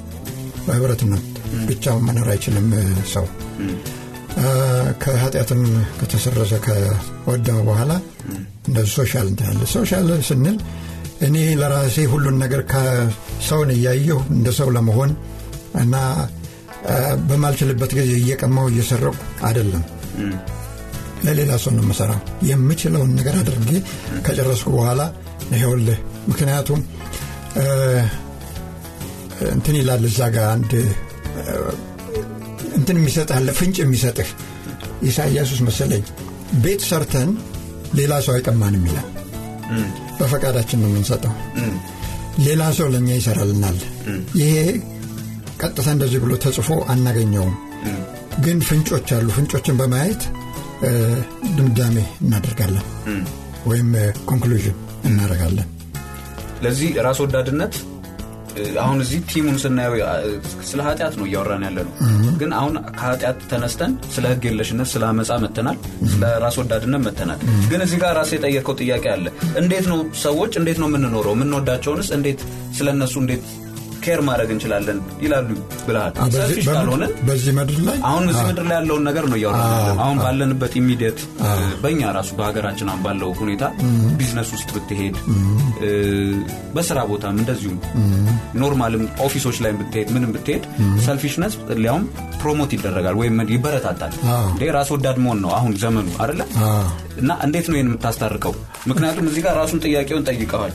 በህብረት 0.67 1.01
ነው። 1.11 1.21
ብቻውን 1.67 2.03
መኖር 2.07 2.27
አይችልም 2.33 2.67
ሰው። 3.13 3.25
ከኃጢአትም 5.03 5.61
ከተሰረዘ 5.99 6.53
ከወደመ 6.65 7.57
በኋላ 7.67 7.91
እንደዚህ 8.67 8.93
social 8.97 9.27
እንትናለ 9.31 9.63
social 9.75 10.07
ስንል 10.29 10.57
እኔ 11.27 11.35
ለራሴ 11.59 11.97
ሁሉን 12.13 12.37
ነገር 12.43 12.61
ከሰውን 12.71 13.69
እያየሁ 13.75 14.19
እንደ 14.35 14.49
ሰው 14.57 14.69
ለመሆን 14.75 15.11
እና 15.81 15.95
በማልችልበት 17.27 17.91
ጊዜ 17.97 18.11
እየቀማው 18.19 18.67
እየሰረቁ 18.71 19.15
አይደለም። 19.47 19.83
ለሌላ 21.25 21.51
ሰው 21.63 21.71
ነው 21.75 21.83
የምሰራው። 21.83 22.19
የምችለውን 22.49 23.11
ነገር 23.19 23.35
አድርጌ 23.41 23.71
ከጨረስኩ 24.25 24.67
በኋላ 24.75 25.01
ይኸውልህ 25.53 25.99
ምክንያቱም 26.27 26.81
እንትን 29.53 29.75
ይላል 29.79 30.03
እዛ 30.09 30.19
ጋር 30.35 30.45
አንድ 30.53 30.71
እንትን 32.77 32.97
የሚሰጥህ 32.99 33.55
ፍንጭ 33.59 33.77
የሚሰጥህ 33.83 34.29
ኢሳያሱስ 35.03 35.59
መሰለኝ። 35.67 36.03
ቤት 36.63 36.81
ሰርተን 36.89 37.29
ሌላ 37.95 38.13
ሰው 38.25 38.33
አይቀማንም 38.35 38.83
ይላል። 38.89 39.07
በፈቃዳችን 40.19 40.81
ነው 40.83 40.89
የምንሰጠው። 40.91 41.33
ሌላ 42.45 42.63
ሰው 42.77 42.87
ለእኛ 42.93 43.09
ይሰራልናል። 43.17 43.77
ይሄ 44.39 44.53
ቀጥታ 45.59 45.87
እንደዚህ 45.95 46.19
ብሎ 46.23 46.33
ተጽፎ 46.43 46.69
አናገኘውም። 46.91 47.55
ግን 48.45 48.57
ፍንጮች 48.67 49.09
አሉ። 49.15 49.27
ፍንጮችን 49.35 49.77
በማየት 49.81 50.23
ድምዳሜ 51.57 51.97
እናደርጋለን። 52.23 52.85
ወይም 53.65 53.89
ኮንክሉዥን 54.29 54.77
እናደርጋለን። 55.09 55.67
ለዚህ 56.63 56.89
ራስ 57.05 57.19
ወዳድነት 57.23 57.73
አሁን 58.83 58.99
እዚህ 59.03 59.19
ቲሙን 59.29 59.57
ስናየው 59.61 59.93
ስለ 60.67 60.79
ኃጢአት 60.85 61.13
ነው 61.19 61.25
እያወራን 61.27 61.63
ያለ 61.67 61.77
ነው 61.87 61.93
ግን 62.39 62.51
አሁን 62.59 62.75
ከኃጢአት 62.99 63.39
ተነስተን 63.51 63.93
ስለ 64.13 64.25
ህግ 64.31 64.43
የለሽነት 64.47 64.87
ስለ 64.93 65.03
አመፃ 65.09 65.39
መተናል 65.43 65.77
ስለ 66.13 66.23
ራስ 66.43 66.57
ወዳድነት 66.61 67.01
መተናል 67.07 67.39
ግን 67.71 67.81
እዚህ 67.85 67.99
ጋር 68.03 68.13
ራስ 68.19 68.31
የጠየቀው 68.35 68.75
ጥያቄ 68.81 69.05
አለ። 69.15 69.25
እንዴት 69.61 69.87
ነው 69.91 69.99
ሰዎች 70.23 70.53
እንዴት 70.61 70.79
ነው 70.81 70.89
የምንኖረው? 70.89 71.35
የምንወዳቸውንስ 71.37 72.09
እንዴት 72.17 72.41
ስለ 72.77 72.87
እነሱ 72.95 73.15
እንዴት 73.23 73.43
care 74.05 74.21
ማድረግ 74.27 74.49
እንችላለን 74.53 74.97
ይላሉ 75.23 75.49
ብልሃል 75.85 76.13
selfish 76.35 76.65
ካልሆነ 76.69 77.03
በዚህ 77.27 77.53
ምድር 77.57 77.77
ላይ? 77.87 77.97
አሁን 78.09 78.23
እዚህ 78.31 78.43
ምድር 78.49 78.65
ላይ 78.69 78.75
ያለውን 78.79 79.03
ነገር 79.09 79.25
ነው 79.31 79.37
እያወራ 79.39 79.61
አሁን 80.03 80.17
ባለንበት 80.23 80.73
immediate 80.81 81.19
በእኛ 81.83 82.11
ራሱ 82.17 82.29
በሀገራችን 82.39 82.89
አሁን 82.91 83.01
ባለው 83.05 83.31
ሁኔታ 83.41 83.63
ቢዝነስ 84.19 84.51
ውስጥ 84.55 84.69
ብትሄድ 84.75 85.15
በስራ 86.75 86.99
ቦታም 87.11 87.39
እንደዚሁም 87.41 87.77
normalም 88.61 89.03
officeኦች 89.25 89.57
ላይ 89.65 89.73
ብትሄድ 89.79 90.09
ምንም 90.15 90.31
ብትሄድ 90.35 90.63
selfishness 91.05 91.53
ሊያውም 91.81 92.05
promote 92.41 92.71
ይደረጋል 92.75 93.15
ወይም 93.21 93.37
ይበረታታል። 93.55 94.13
እንዴ 94.51 94.63
ራስ 94.75 94.89
ወዳድ 94.95 95.17
መሆን 95.23 95.39
ነው 95.43 95.51
አሁን 95.57 95.73
ዘመኑ 95.83 96.07
አይደለ? 96.23 96.41
እና 97.21 97.31
እንዴት 97.45 97.67
ነው 97.69 97.77
ይህን 97.77 97.89
የምታስታርቀው? 97.89 98.53
ምክንያቱም 98.87 99.27
እዚህ 99.29 99.41
ጋር 99.45 99.53
ራሱን 99.61 99.79
ጥያቄውን 99.85 100.25
ጠይቀዋል 100.29 100.73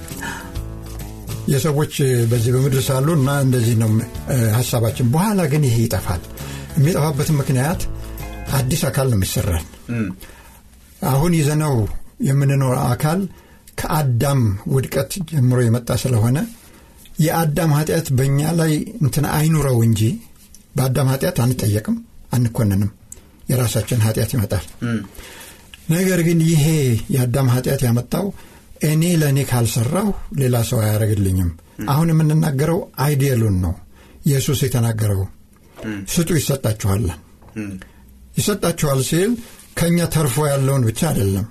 የሰዎች 1.49 1.95
በዚህ 2.31 2.51
በምድር 2.55 2.83
ሳሉ 2.87 3.09
እና 3.19 3.31
እንደዚህ 3.45 3.77
ነው 3.81 3.91
ሀሳባችን። 4.57 5.07
በኋላ 5.15 5.41
ግን 5.53 5.63
ይሄ 5.69 5.77
ይጠፋል። 5.85 6.23
የሚጠፋበትን 6.77 7.37
ምክንያት 7.41 7.81
አዲስ 8.53 8.83
አካል 8.89 9.07
ነው 9.11 9.17
የሚሰራል 9.19 9.65
አሁን 11.11 11.33
ይዘነው 11.39 11.75
የምንኖር 12.29 12.77
አካል 12.87 13.21
ከአዳም 13.79 14.41
ውድቀት 14.73 15.13
ጀምሮ 15.31 15.59
የመጣ 15.65 15.91
ስለሆነ 16.03 16.39
የአዳም 17.21 17.71
ኃጢአት 17.77 18.07
በእኛ 18.19 18.41
ላይ 18.59 18.73
እንትን 19.01 19.25
አይኑረው 19.33 19.79
እንጂ 19.87 20.03
በአዳም 20.77 21.11
ኃጢአት 21.13 21.39
አንጠየቅም 21.45 21.97
አንኮንንም። 22.33 22.91
የራሳችን 23.51 24.03
ኃጢአት 24.07 24.31
ይመጣል። 24.35 24.65
ነገር 25.91 26.21
ግን 26.27 26.39
ይሄ 26.49 26.65
የአዳም 27.15 27.49
ኃጢአት 27.55 27.81
ያመጣው 27.87 28.27
እኔ 28.81 29.03
ለእኔ 29.21 29.39
ካልሰራሁ 29.49 30.09
ሌላ 30.41 30.57
ሰው 30.69 30.79
አያደረግልኝም 30.83 31.51
አሁን 31.93 32.11
የምንናገረው 32.13 32.79
አይዲየሉን 33.05 33.57
ነው። 33.65 33.75
ኢየሱስ 34.27 34.59
የተናገረው 34.65 35.21
ስጡ 36.15 36.29
ይሰጣችኋል። 36.39 37.05
ይሰጣችኋል 38.39 39.01
ሲል 39.09 39.31
ከእኛ 39.79 39.99
ተርፎ 40.15 40.37
ያለውን 40.51 40.83
ብቻ 40.89 41.01
አይደለም። 41.11 41.47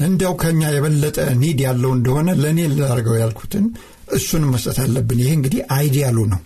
እንዲያው 0.00 0.34
ከእኛ 0.42 0.62
የበለጠ 0.72 1.18
need 1.40 1.58
ያለው 1.66 1.90
እንደሆነ 1.96 2.28
ለእኔ 2.42 2.60
ላርገው 2.78 3.16
ያልኩትን 3.22 3.64
እሱን 4.16 4.44
መስጠት 4.52 4.78
አለብን። 4.84 5.20
ይሄ 5.22 5.30
እንግዲህ 5.38 5.60
idealኡ 5.76 6.18
ነው። 6.32 6.40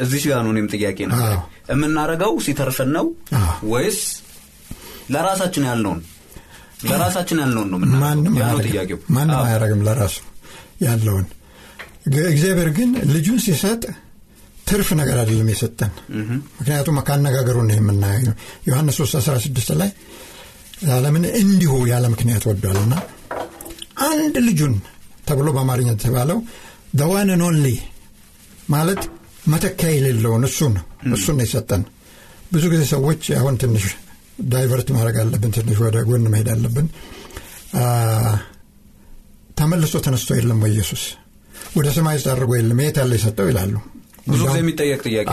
እዚህ 0.00 0.22
ጋር 0.26 0.40
ነው 0.44 0.50
እኔም 0.54 0.68
ጥያቄ 0.74 0.98
ነው። 1.10 1.18
የምናደርገው 1.70 2.32
ሲተርፈን 2.46 2.90
ነው 2.96 3.06
ወይስ 3.72 4.00
ለራሳችን 5.10 5.66
ያልነውን 5.68 6.00
ለራሳችን 6.80 7.38
ያልነውን 7.42 7.68
ነው 7.72 7.78
ማንም 8.00 8.34
ጥያቄው። 8.66 8.98
ማንም 9.16 9.82
ለራሱ 9.88 10.16
ያለውን። 10.82 11.26
እግዚአብሔር 12.28 12.68
ግን 12.78 12.90
ልጁን 13.14 13.38
ሲሰጥ 13.44 13.82
ትርፍ 14.68 14.88
ነገር 15.00 15.16
አይደለም 15.22 15.48
የሰጠን። 15.52 15.92
ምክንያቱም 16.58 16.96
ካነጋገሩ 17.08 17.56
ነው 17.68 17.74
የምናየው። 17.76 18.34
ዮሐንስ 18.68 18.96
3 19.02 19.18
16 19.20 19.74
ላይ 19.80 19.90
ዓለምን 20.94 21.24
እንዲሁ 21.40 21.74
ያለ 21.90 22.04
ምክንያት 22.14 22.44
ወዷልና 22.48 22.94
አንድ 24.08 24.34
ልጁን 24.48 24.74
ተብሎ 25.28 25.48
በአማርኛ 25.56 25.88
የተባለው 25.94 26.38
the 26.94 27.10
one 27.10 27.26
and 27.26 27.42
only 27.46 27.68
ማለት 28.68 29.02
መተኪያ 29.46 29.88
የሌለውን 29.94 30.44
እሱ 30.48 30.58
ነው። 30.74 30.84
እሱ 31.14 31.26
ነው 31.32 31.44
የሰጠን። 31.44 31.82
ብዙ 32.52 32.64
ጊዜ 32.72 32.82
ሰዎች 32.92 33.22
አሁን 33.38 33.54
ትንሽ 33.62 33.84
divert 34.52 34.88
ማድረግ 34.94 35.16
አለብን 35.22 35.52
ትንሽ 35.56 35.78
ወደ 35.84 35.98
ጎን 36.08 36.24
መሄድ 36.32 36.48
አለብን። 36.54 36.86
ተመልሶ 39.58 39.94
ተነስቶ 40.06 40.30
የለም 40.38 40.58
ወይ 40.64 40.72
ኢየሱስ? 40.74 41.02
ወደ 41.76 41.86
ሰማይ 41.96 42.16
አድርጎ 42.32 42.50
የለም 42.56 42.80
የት 42.82 42.98
ያለ 43.00 43.12
የሰጠው 43.18 43.46
ይላሉ። 43.50 43.74
ብዙ 44.28 44.40
ጊዜ 44.46 44.56
የሚጠየቅ 44.60 45.00
ጥያቄ 45.06 45.26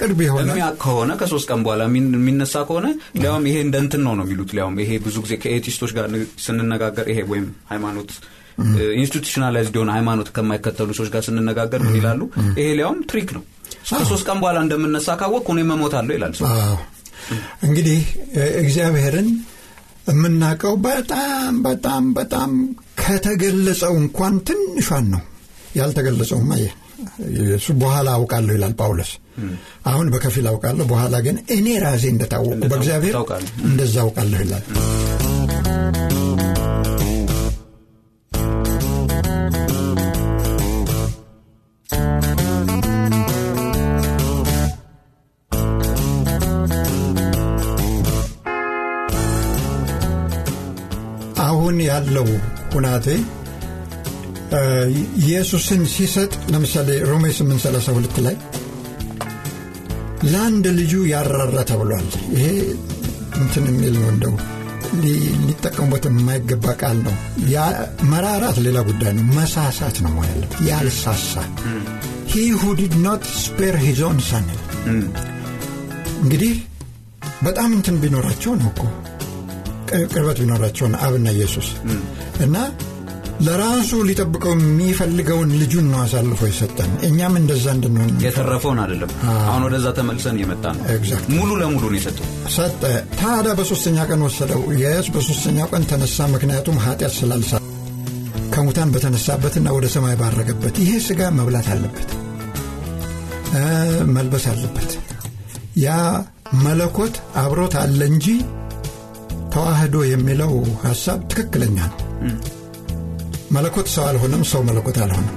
ቅርብ 0.00 0.18
የሆነ 0.24 0.48
ከሆነ 0.82 1.10
ከሶስት 1.20 1.46
ቀን 1.50 1.60
በኋላ 1.64 1.82
የሚነሳ 1.90 2.54
ከሆነ 2.68 2.86
ሊያውም 3.20 3.44
ይሄ 3.48 3.56
እንደ 3.66 3.76
እንትን 3.84 4.02
ነው 4.06 4.14
ነው 4.18 4.24
የሚሉት 4.26 4.50
ሊያውም። 4.56 4.76
ይሄ 4.82 4.90
ብዙ 5.04 5.16
ጊዜ 5.24 5.34
ከ 5.42 5.50
atheistኦች 5.50 5.92
ጋር 5.96 6.06
ስንነጋገር 6.44 7.06
ይሄ 7.12 7.20
ወይም 7.32 7.46
ሃይማኖት 7.70 8.10
institutionalized 8.98 9.74
የሆነ 9.78 9.90
ሃይማኖት 9.96 10.28
ከማይከተሉ 10.36 10.90
ሰዎች 10.98 11.10
ጋር 11.14 11.22
ስንነጋገር 11.28 11.80
ምን 11.86 11.96
ይላሉ? 12.00 12.20
ይሄ 12.58 12.68
ሊያውም 12.78 12.98
trick 13.12 13.30
ነው። 13.36 13.44
ከሶስት 13.92 14.24
ቀን 14.28 14.38
በኋላ 14.42 14.58
እንደምነሳ 14.66 15.08
ካወቀ 15.20 15.46
እኔ 15.54 15.60
መሞታለሁ 15.70 16.12
ይላል 16.18 16.34
ሰው 16.38 16.46
እንግዲህ 17.62 18.00
እግዚአብሔርን 18.60 19.28
የምናውቀው 20.10 20.74
በጣም 20.84 21.54
በጣም 21.66 22.04
በጣም 22.14 22.50
ከተገለጸው 23.02 23.92
እንኳን 24.00 24.36
ትንሿን 24.48 25.06
ነው። 25.14 25.22
ያልተገለጸውማ 25.76 26.52
እሱ 27.54 27.68
በኋላ 27.82 28.08
አውቃለሁ 28.16 28.52
ይላል 28.56 28.72
ጳውሎስ። 28.80 29.12
አሁን 29.86 30.06
በከፊል 30.14 30.46
አውቃለሁ 30.50 30.86
በኋላ 30.90 31.16
ግን 31.26 31.36
እኔ 31.56 31.66
ራሴ 31.84 32.04
እንደታወቁ 32.12 32.60
በእግዚአብሔር 32.64 33.16
እንደዛ 33.68 33.96
አውቃለሁ 34.04 34.40
ይላል 34.44 34.64
አሁን 51.70 51.82
ያለው 51.86 52.28
ሁናቴ 52.72 53.06
ኢየሱስን 55.20 55.82
ሲሰጥ 55.92 56.32
ለምሳሌ 56.52 56.88
ሮሜ 57.10 57.24
832 57.34 58.16
ላይ 58.24 58.36
ለአንድ 60.30 60.64
ልጁ 60.78 60.92
ያልራራ 61.10 61.58
ተብሏል። 61.70 62.08
ይሄ 62.34 62.46
እንትን 63.40 63.66
የሚል 63.70 63.94
ነው 63.96 64.08
እንደው 64.14 64.34
ሊጠቀሙበት 65.44 66.06
የማይገባ 66.10 66.74
ቃል 66.82 66.98
ነው። 67.06 67.14
መራራት 68.12 68.58
ሌላ 68.66 68.80
ጉዳይ 68.88 69.14
ነው። 69.18 69.26
መሳሳት 69.38 69.98
ነው 70.06 70.16
ያለው 70.22 70.50
ያልሳሳ 70.70 71.32
he 72.32 72.42
who 72.58 72.72
did 72.80 72.96
not 73.06 73.24
spare 73.44 73.76
his 73.84 74.02
own 74.08 74.18
son 74.30 74.48
እንግዲህ 76.18 76.54
በጣም 77.42 77.70
እንትን 77.78 77.98
ቢኖራቸው 78.02 78.54
ነው 78.60 78.70
እኮ 78.74 78.82
ቅርበት 80.10 80.38
ቢኖራቸውን 80.42 80.94
አብና 81.04 81.28
ኢየሱስ 81.36 81.68
እና 82.44 82.56
ለራሱ 83.46 83.90
ሊጠብቀው 84.08 84.52
የሚፈልገውን 84.56 85.50
ልጁን 85.60 85.86
ነው 85.92 85.98
አሳልፎ 86.02 86.40
የሰጠን። 86.48 86.90
እኛም 87.08 87.34
እንደዛ 87.40 87.66
እንድንሆን 87.76 88.10
የተረፈውን 88.24 88.80
አይደለም። 88.82 89.12
አሁን 89.44 89.62
ወደዛ 89.66 89.86
ተመልሰን 89.98 90.36
እየመጣ 90.38 90.64
ነው። 90.74 90.82
ሙሉ 91.32 91.50
ለሙሉ 91.60 91.82
ነው 91.86 91.98
የሰጠው። 91.98 92.26
ሰጠ። 92.56 92.82
ታዲያ 93.16 93.54
በሶስተኛ 93.60 94.06
ቀን 94.10 94.22
ወሰደው። 94.26 94.62
የስ 94.82 95.08
በሶስተኛው 95.14 95.68
ቀን 95.72 95.86
ተነሳ 95.92 96.28
ምክንያቱም 96.34 96.80
ኃጢአት 96.84 97.14
ስላልሳ 97.18 97.52
ከሙታን 98.54 98.92
በተነሳበትና 98.94 99.68
ወደ 99.76 99.88
ሰማይ 99.94 100.16
ባረገበት 100.20 100.76
ይሄ 100.82 100.92
ስጋ 101.06 101.30
መብላት 101.36 101.68
አለበት 101.74 102.08
መልበስ 104.10 104.44
አለበት። 104.50 104.90
ያ 105.80 105.90
መለኮት 106.62 107.14
አብሮት 107.40 107.74
አለ 107.80 108.00
እንጂ 108.12 108.26
ተዋህዶ 109.52 109.96
የሚለው 110.08 110.52
ሀሳብ 110.84 111.20
ትክክለኛ 111.30 111.78
ነው። 111.92 111.98
መለኮት 113.54 113.88
ሰው 113.94 114.04
አልሆነም 114.08 114.42
ሰው 114.50 114.60
መለኮት 114.68 114.98
አልሆነም። 115.04 115.36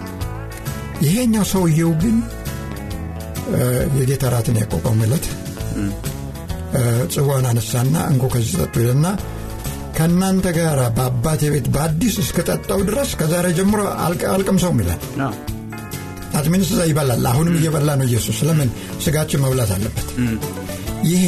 ይሄኛው 1.03 1.45
ሰውየው 1.51 1.91
ግን 2.01 2.17
የጌታ 3.99 4.25
ራትን 4.33 4.57
ያቋቋም 4.61 4.99
ዕለት 5.05 5.25
ጽዋን 7.13 7.45
አነሳና 7.49 7.95
እንኮ 8.11 8.25
ከዚህ 8.33 8.53
ጠጡ 8.61 8.75
ይልና 8.83 9.07
ከእናንተ 9.97 10.47
ጋር 10.57 10.79
በአባቴ 10.95 11.41
ቤት 11.53 11.67
በአዲስ 11.73 12.15
እስከጠጣው 12.23 12.79
ድረስ 12.87 13.09
ከዛሬ 13.19 13.47
ጀምሮ 13.57 13.81
አልቀምሰውም 14.31 14.79
ይላል። 14.83 15.01
አትሚንስ 16.37 16.69
እዛ 16.73 16.81
ይበላል። 16.89 17.25
አሁንም 17.31 17.57
እየበላ 17.59 17.89
ነው 17.99 18.07
ኢየሱስ። 18.09 18.37
ለምን? 18.47 18.69
ስጋችን 19.03 19.43
መብላት 19.43 19.71
አለበት። 19.75 20.07
ይሄ 21.09 21.25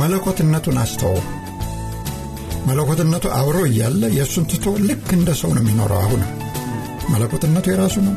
መለኮትነቱን 0.00 0.78
አስተወው 0.82 1.18
መለኮትነቱ 2.68 3.26
አብሮ 3.38 3.58
እያለ 3.68 4.02
የእሱን 4.16 4.46
ትቶ 4.50 4.66
ልክ 4.88 5.06
እንደ 5.16 5.30
ሰው 5.40 5.50
ነው 5.56 5.62
የሚኖረው 5.62 6.00
አሁንም 6.02 6.30
መለኮትነቱ 7.12 7.66
የራሱ 7.72 7.96
ነው 8.06 8.14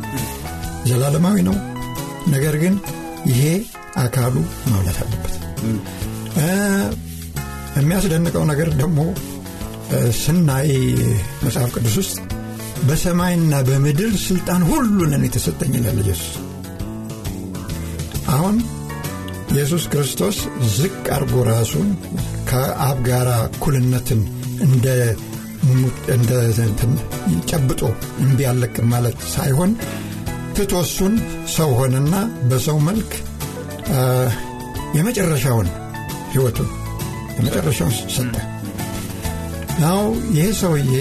ዘላለማዊ 0.89 1.37
ነው። 1.49 1.57
ነገር 2.33 2.55
ግን 2.63 2.73
ይሄ 3.29 3.41
አካሉ 4.01 4.35
መብላት 4.69 4.97
አለበት። 5.03 5.33
የሚያስደንቀው 7.77 8.43
ነገር 8.51 8.69
ደግሞ 8.81 8.99
ስናይ 10.19 10.69
መጽሐፍ 11.43 11.69
ቅዱስ 11.75 11.95
ውስጥ 12.01 12.17
በሰማይና 12.87 13.55
በምድር 13.67 14.11
ስልጣን 14.25 14.61
ሁሉ 14.69 14.99
ለእኔ 15.09 15.25
የተሰጠኝ 15.29 15.73
ይላል 15.77 15.97
ኢየሱስ። 16.03 16.31
አሁን 18.31 18.55
ኢየሱስ 19.51 19.83
ክርስቶስ 19.93 20.37
ዝቅ 20.75 20.95
አርጎ 21.15 21.33
ራሱን 21.49 21.87
ከአብ 22.49 22.99
ጋር 23.07 23.27
እኩልነትን 23.47 24.21
እንደ 24.63 24.87
ጨብጦ 27.49 27.81
እምቢ 28.23 28.39
አለቅም 28.51 28.87
ማለት 28.93 29.17
ሳይሆን 29.33 29.71
ትቶሱን 30.55 31.13
ሰው 31.55 31.69
ሆነና 31.79 32.13
በሰው 32.49 32.77
መልክ 32.87 33.11
የመጨረሻውን 34.97 35.67
ህይወቱን 36.31 36.69
የመጨረሻውን 37.35 37.95
ሰጠ። 38.15 38.35
now 39.81 40.01
ይሄ 40.35 40.47
ሰውዬ 40.61 40.93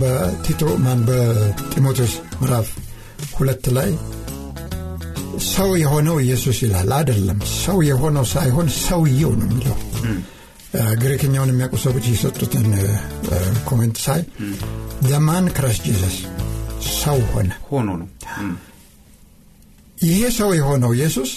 በቲቶ 0.00 0.62
ማን 0.84 1.00
በጢሞቴዎስ 1.08 2.12
ምዕራፍ 2.40 2.68
ሁለት 3.36 3.64
ላይ 3.76 3.90
ሰው 5.50 5.70
የሆነው 5.82 6.16
ኢየሱስ 6.24 6.58
ይላል። 6.64 6.90
አይደለም 6.98 7.38
ሰው 7.58 7.78
የሆነው 7.88 8.24
ሳይሆን 8.32 8.68
ሰውየው 8.80 9.32
ነው 9.40 9.46
የሚለው 9.48 9.76
ግሪክኛውን 11.00 11.50
የሚያውቁ 11.52 11.76
ሰዎች 11.84 12.04
የሰጡትን 12.10 12.66
comment 13.68 13.96
ሳይ 14.04 14.20
the 15.08 15.27
man 15.27 15.46
Christ 15.56 15.82
Jesus 15.88 16.16
ሰው 16.96 17.18
ሆነ? 17.32 17.50
ሆኖ 17.70 17.88
ነው። 18.00 18.08
ይሄ 20.04 20.20
ሰው 20.36 20.50
የሆነው 20.58 20.92
ኢየሱስ 20.96 21.30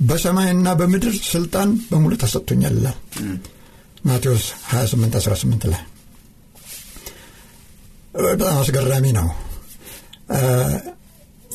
በሰማይና 0.00 0.68
በምድር 0.80 1.14
ስልጣን 1.30 1.68
በሙሉ 1.90 2.12
ተሰጥቶኛል 2.22 2.74
ይላል። 2.78 2.96
ማቴዎስ 4.04 4.44
28 4.70 5.16
18 5.20 5.68
ላይ። 5.72 5.82
በጣም 8.24 8.56
አስገራሚ 8.60 9.06
ነው። 9.18 9.28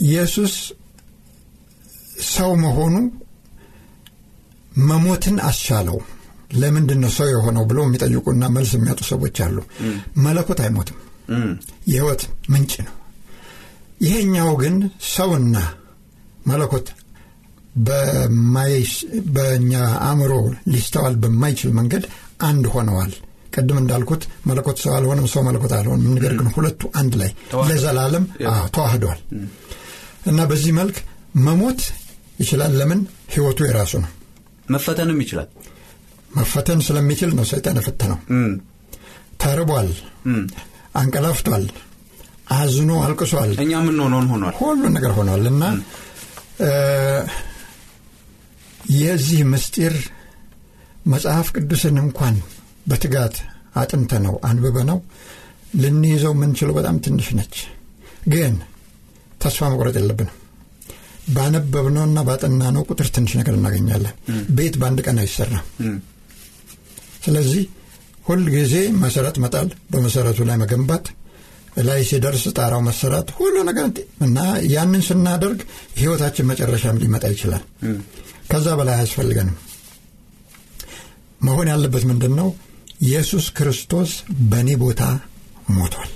ኢየሱስ 0.06 0.54
ሰው 2.34 2.52
መሆኑ 2.64 2.96
መሞትን 4.84 5.38
አስቻለው 5.48 5.98
ለምንድን 6.54 7.00
ነው 7.04 7.12
ሰው 7.18 7.28
የሆነው 7.32 7.64
ብለው 7.70 7.84
የሚጠይቁና 7.86 8.44
መልስ 8.56 8.72
የሚያጡ 8.76 9.02
ሰዎች 9.10 9.38
አሉ። 9.46 9.58
መለኮት 10.26 10.60
አይሞትም። 10.66 10.98
የህይወት 11.92 12.22
ምንጭ 12.54 12.74
ነው። 12.88 12.94
ይሄኛው 14.02 14.52
ግን 14.62 14.76
ሰውና 15.14 15.56
መለኮት 16.48 16.88
በእኛ 19.36 19.74
አእምሮ 20.08 20.34
ሊስተዋል 20.74 21.16
በማይችል 21.22 21.72
መንገድ 21.78 22.04
አንድ 22.48 22.66
ሆነዋል። 22.74 23.14
ቅድም 23.54 23.78
እንዳልኩት 23.82 24.22
መለኮት 24.50 24.78
ሰው 24.84 24.92
አልሆነም 24.98 25.28
ሰው 25.34 25.42
መለኮት 25.48 25.74
አልሆነም። 25.78 26.14
ነገር 26.16 26.34
ግን 26.40 26.48
ሁለቱ 26.56 26.92
አንድ 27.00 27.14
ላይ 27.22 27.32
ለዘላለም 27.70 28.26
ተዋህደዋል። 28.76 29.20
እና 30.26 30.40
በዚህ 30.52 30.74
መልክ 30.80 30.98
መሞት 31.46 31.82
ይችላል። 32.40 32.72
ለምን? 32.80 33.00
ህይወቱ 33.34 33.60
የራሱ 33.66 33.94
ነው። 34.04 34.12
መፈተንም 34.70 35.20
ይችላል 35.24 35.50
መፈተን 36.34 36.80
ስለሚችል 36.88 37.32
ነው 37.38 37.46
ሰይጣን 37.52 37.80
የፈተነው። 37.80 38.20
ተርቧል 39.42 39.90
አንቀላፍቷል 40.96 41.66
አዝኖ 42.56 42.92
አልቅሷል። 43.04 43.52
እኛ 43.58 43.72
የምንሆነውን 43.80 44.28
ሆኗል? 44.32 44.54
ሁሉ 44.60 44.82
ነገር 44.96 45.12
ሆኗል 45.18 45.44
እና 45.52 45.64
የዚህ 48.98 49.42
ምስጢር 49.52 49.94
መጽሐፍ 51.14 51.48
ቅዱስን 51.56 51.98
እንኳን 52.04 52.36
በትጋት 52.90 53.36
አጥንተ 53.82 54.14
ነው 54.26 54.34
አንብበ 54.48 54.78
ነው 54.90 54.98
ልንይዘው 55.76 56.34
የምንችለው 56.36 56.74
በጣም 56.80 56.96
ትንሽ 57.06 57.28
ነች። 57.38 57.56
ግን 58.34 58.54
ተስፋ 59.42 59.70
መቁረጥ 59.72 59.96
የለብንም። 60.00 60.38
ባነበብነውና 61.30 62.20
ባጠናነው 62.28 62.84
ቁጥር 62.90 63.08
ትንሽ 63.16 63.32
ነገር 63.40 63.54
እናገኛለን። 63.58 64.16
ቤት 64.58 64.76
በአንድ 64.82 65.00
ቀን 65.08 65.20
አይሰራም 65.24 65.66
ስለዚህ 67.24 67.64
ሁል 68.26 68.44
ጊዜ 68.56 68.74
መሰረት 69.04 69.38
መጣል 69.44 69.70
በመሰረቱ 69.92 70.40
ላይ 70.50 70.58
መገንባት 70.62 71.06
ላይ 71.88 72.02
ሲደርስ 72.10 72.44
ጣራው 72.58 72.82
መሰራት 72.88 73.28
ሁሉ 73.38 73.56
ነገር 73.70 73.86
እና 74.26 74.40
ያንን 74.74 75.02
ስናደርግ 75.08 75.60
ህይወታችን 76.00 76.48
መጨረሻም 76.52 77.00
ሊመጣ 77.04 77.24
ይችላል። 77.34 77.64
ከዛ 78.52 78.68
በላይ 78.80 78.96
አያስፈልገንም። 78.98 79.58
መሆን 81.42 81.70
ያለበት 81.72 82.04
ምንድን 82.10 82.34
ነው 82.40 82.50
ኢየሱስ 83.06 83.46
ክርስቶስ 83.58 84.12
በእኔ 84.52 84.70
ቦታ 84.84 85.02
ሞቷል። 85.78 86.12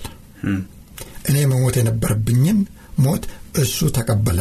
እኔ 1.29 1.37
መሞት 1.51 1.75
የነበረብኝን 1.79 2.59
ሞት 3.05 3.23
እሱ 3.63 3.89
ተቀበለ። 3.97 4.39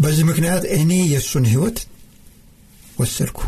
በዚህ 0.00 0.24
ምክንያት 0.30 0.64
እኔ 0.78 0.92
የእሱን 1.12 1.44
ህይወት 1.52 1.78
ወሰድኩ 2.98 3.40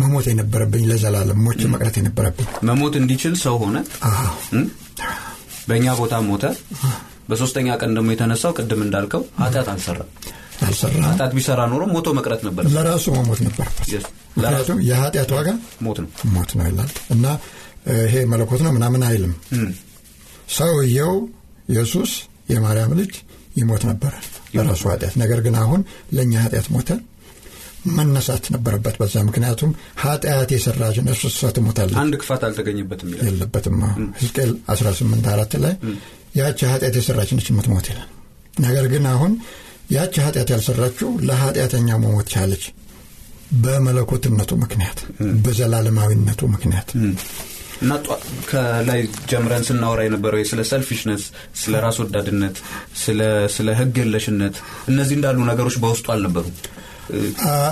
መሞት 0.00 0.26
የነበረብኝ 0.30 0.84
ለዘላለም 0.90 1.38
ሞች 1.46 1.60
መቅረት 1.72 1.96
የነበረብኝ። 2.00 2.48
መሞት 2.68 2.94
እንዲችል 3.00 3.34
ሰው 3.42 3.56
ሆነ። 3.62 3.76
በእኛ 5.68 5.86
ቦታ 6.00 6.14
ሞተ። 6.28 6.44
በሶስተኛ 7.30 7.68
ቀን 7.80 7.90
ደግሞ 7.96 8.08
የተነሳው 8.12 8.52
ቅድም 8.58 8.80
እንዳልከው 8.84 9.22
ኃጢአት 9.40 9.68
አልሰራ 9.72 9.98
አልሰራ 10.62 10.94
ኃጢአት 11.08 11.32
ቢሰራ 11.36 11.60
ኖሮ 11.72 11.82
ሞቶ 11.92 12.08
መቅረት 12.18 12.40
ነበር። 12.48 12.64
ለራሱ 12.74 13.06
መሞት 13.18 13.40
ነበረበት። 13.46 13.88
ምክንያቱም 14.36 14.78
የኃጢአት 14.88 15.30
ዋጋ 15.36 15.48
ሞት 15.84 15.98
ነው። 16.02 16.10
ሞት 16.34 16.50
ነው 16.58 16.66
ይላል። 16.68 16.90
እና 17.14 17.24
ይሄ 18.00 18.14
መለኮት 18.32 18.60
ነው 18.66 18.72
ምናምን 18.76 19.02
አይልም። 19.08 19.32
ሰውየው 20.56 21.14
ኢየሱስ 21.68 22.10
የማርያም 22.50 22.92
ልጅ 23.00 23.12
ይሞት 23.56 23.82
ነበረ 23.88 24.12
ለራሱ 24.54 24.82
ኃጢአት። 24.92 25.14
ነገር 25.22 25.40
ግን 25.46 25.54
አሁን 25.62 25.80
ለእኛ 26.12 26.32
ኃጢአት 26.44 26.68
ሞተ 26.74 26.90
መነሳት 27.96 28.44
ነበረበት 28.54 28.96
በዛ 29.00 29.14
ምክንያቱም 29.28 29.70
ኃጢአት 30.02 30.50
የሰራች 30.54 30.96
ነፍስ 31.06 31.22
እሷ 31.30 31.50
ትሞታለች። 31.56 31.98
አንድ 32.02 32.14
ክፋት 32.20 32.42
አልተገኘበትም 32.48 33.10
ይላል። 33.12 33.26
የለበትም። 33.28 33.78
ሕዝቅኤል 34.20 34.52
18 34.70 35.28
አራት 35.34 35.54
ላይ 35.64 35.74
ያቺ 36.36 36.60
ኃጢአት 36.72 36.96
የሰራች 37.00 37.30
ነች 37.36 37.48
የምትሞት 37.52 37.86
ይላል። 37.92 38.08
ነገር 38.60 38.86
ግን 38.92 39.04
አሁን 39.12 39.32
ያቺ 39.90 40.14
ኃጢአት 40.24 40.48
ያልሰራችው 40.54 41.10
ለኃጢአተኛ 41.28 41.88
መሞት 42.02 42.28
ቻለች። 42.34 42.64
በመለኮትነቱ 43.62 44.50
ምክንያት 44.62 44.98
በዘላለማዊነቱ 45.44 46.40
ምክንያት። 46.52 46.90
እና 47.82 47.92
ከላይ 48.50 49.00
ጀምረን 49.30 49.64
ስናወራ 49.68 50.00
የነበረው 50.04 50.42
ስለ 50.50 50.60
ሰልፊሽነስ 50.70 51.22
ስለ 51.60 51.74
ራስ 51.84 51.98
ወዳድነት 52.02 52.56
ስለ 53.54 53.68
ህግ 53.78 53.96
የለሽነት 54.02 54.56
እነዚህ 54.88 55.16
እንዳሉ 55.18 55.38
ነገሮች 55.50 55.76
በውስጡ 55.82 56.06
አልነበሩ 56.14 56.44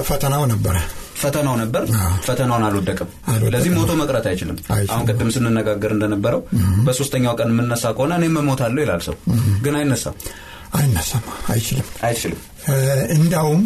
ፈተናው 0.09 0.43
ነበረ 0.53 0.77
ፈተናው 1.21 1.55
ነበር? 1.61 1.83
ፈተናውን 2.27 2.65
አልወደቅም። 2.67 3.09
ለዚህ 3.55 3.71
ሞቶ 3.77 3.93
መቅረት 4.01 4.27
አይችልም። 4.31 4.59
አሁን 4.89 5.05
ቅድም 5.09 5.31
ስንነጋገር 5.35 5.93
እንደነበረው 5.95 6.41
በሶስተኛው 6.87 7.35
ቀን 7.41 7.51
የምነሳ 7.55 7.85
ከሆነ 7.97 8.13
እኔም 8.21 8.37
እሞታለሁ 8.43 8.81
ይላል 8.85 9.03
ሰው። 9.07 9.17
ግን 9.65 9.77
አይነሳም። 9.81 10.17
አይነሳም። 10.79 11.25
አይችልም። 11.51 11.89
አይችልም። 12.05 12.41
እንዳውም 13.17 13.63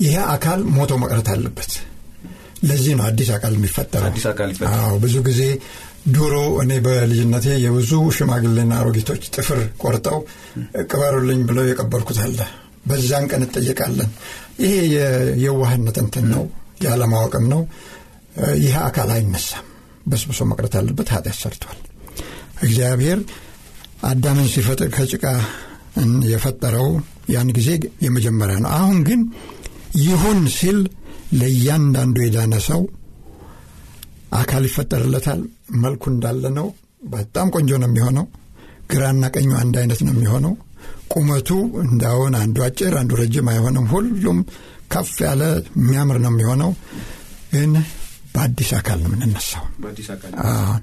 ይሄ 0.00 0.14
አካል 0.34 0.60
ሞቶ 0.76 0.92
መቅረት 1.02 1.28
አለበት። 1.34 1.72
ለዚህ 2.64 2.92
ነው 2.98 3.04
አዲስ 3.08 3.28
አካል 3.34 3.52
የሚፈጠረው። 3.56 4.08
አዲስ 4.10 4.24
አካል 4.30 4.48
ይፈጠራል። 4.52 4.96
ብዙ 5.02 5.16
ጊዜ 5.28 5.42
ድሮ 6.10 6.34
እኔ 6.62 6.72
በልጅነቴ 6.84 7.46
የብዙ 7.64 7.90
ሽማግሌና 8.16 8.72
አሮጊቶች 8.80 9.22
ጥፍር 9.34 9.58
ቆርጠው 9.82 10.18
ቅበሩልኝ 10.86 11.40
ብለው 11.48 11.66
የቀበርኩት 11.68 12.18
አለ 12.24 12.38
በዛን 12.86 13.24
ቀን 13.30 13.42
እጠየቃለን። 13.46 14.10
ይሄ 14.62 14.74
የዋህነት 15.44 15.96
እንትን 16.04 16.26
ነው፣ 16.34 16.44
ያለማወቅም 16.84 17.44
ነው። 17.52 17.60
ይህ 18.60 18.74
አካል 18.84 19.08
አይነሳም፣ 19.14 19.66
በስብሶ 20.06 20.40
መቅረት 20.50 20.74
አለበት። 20.80 21.08
ኃጢአት 21.14 21.38
ሰርቷል። 21.40 21.78
እግዚአብሔር 22.62 23.18
አዳምን 24.02 24.48
ሲፈጥር 24.52 24.88
ከጭቃ 24.94 25.24
የፈጠረው 26.32 26.88
ያን 27.34 27.48
ጊዜ 27.56 27.70
የመጀመሪያ 28.04 28.56
ነው። 28.64 28.70
አሁን 28.76 28.98
ግን 29.08 29.20
ይሁን 30.02 30.40
ሲል 30.56 30.78
ለእያንዳንዱ 31.32 32.16
የዳነ 32.24 32.54
ሰው 32.68 32.80
አካል 34.38 34.62
ይፈጠርለታል። 34.68 35.40
መልኩ 35.82 36.04
እንዳለ 36.12 36.44
ነው። 36.58 36.66
በጣም 37.10 37.46
ቆንጆ 37.54 37.70
ነው 37.82 37.88
የሚሆነው። 37.90 38.26
ግራና 38.92 39.24
ቀኙ 39.34 39.50
አንድ 39.60 39.74
አይነት 39.80 40.00
ነው 40.06 40.12
የሚሆነው። 40.14 40.52
ቁመቱ 41.10 41.50
እንዳሁን 41.84 42.34
አንዱ 42.40 42.58
አጭር 42.66 42.94
አንዱ 43.00 43.12
ረጅም 43.20 43.48
አይሆንም። 43.52 43.86
ሁሉም 43.92 44.38
ከፍ 44.92 45.14
ያለ 45.24 45.42
የሚያምር 45.78 46.18
ነው 46.24 46.32
የሚሆነው። 46.32 46.70
ግን 47.52 47.72
በአዲስ 48.34 48.70
አካል 48.78 48.98
ነው 49.02 49.10
የምንነሳው። 49.10 49.64
አሁን 50.48 50.82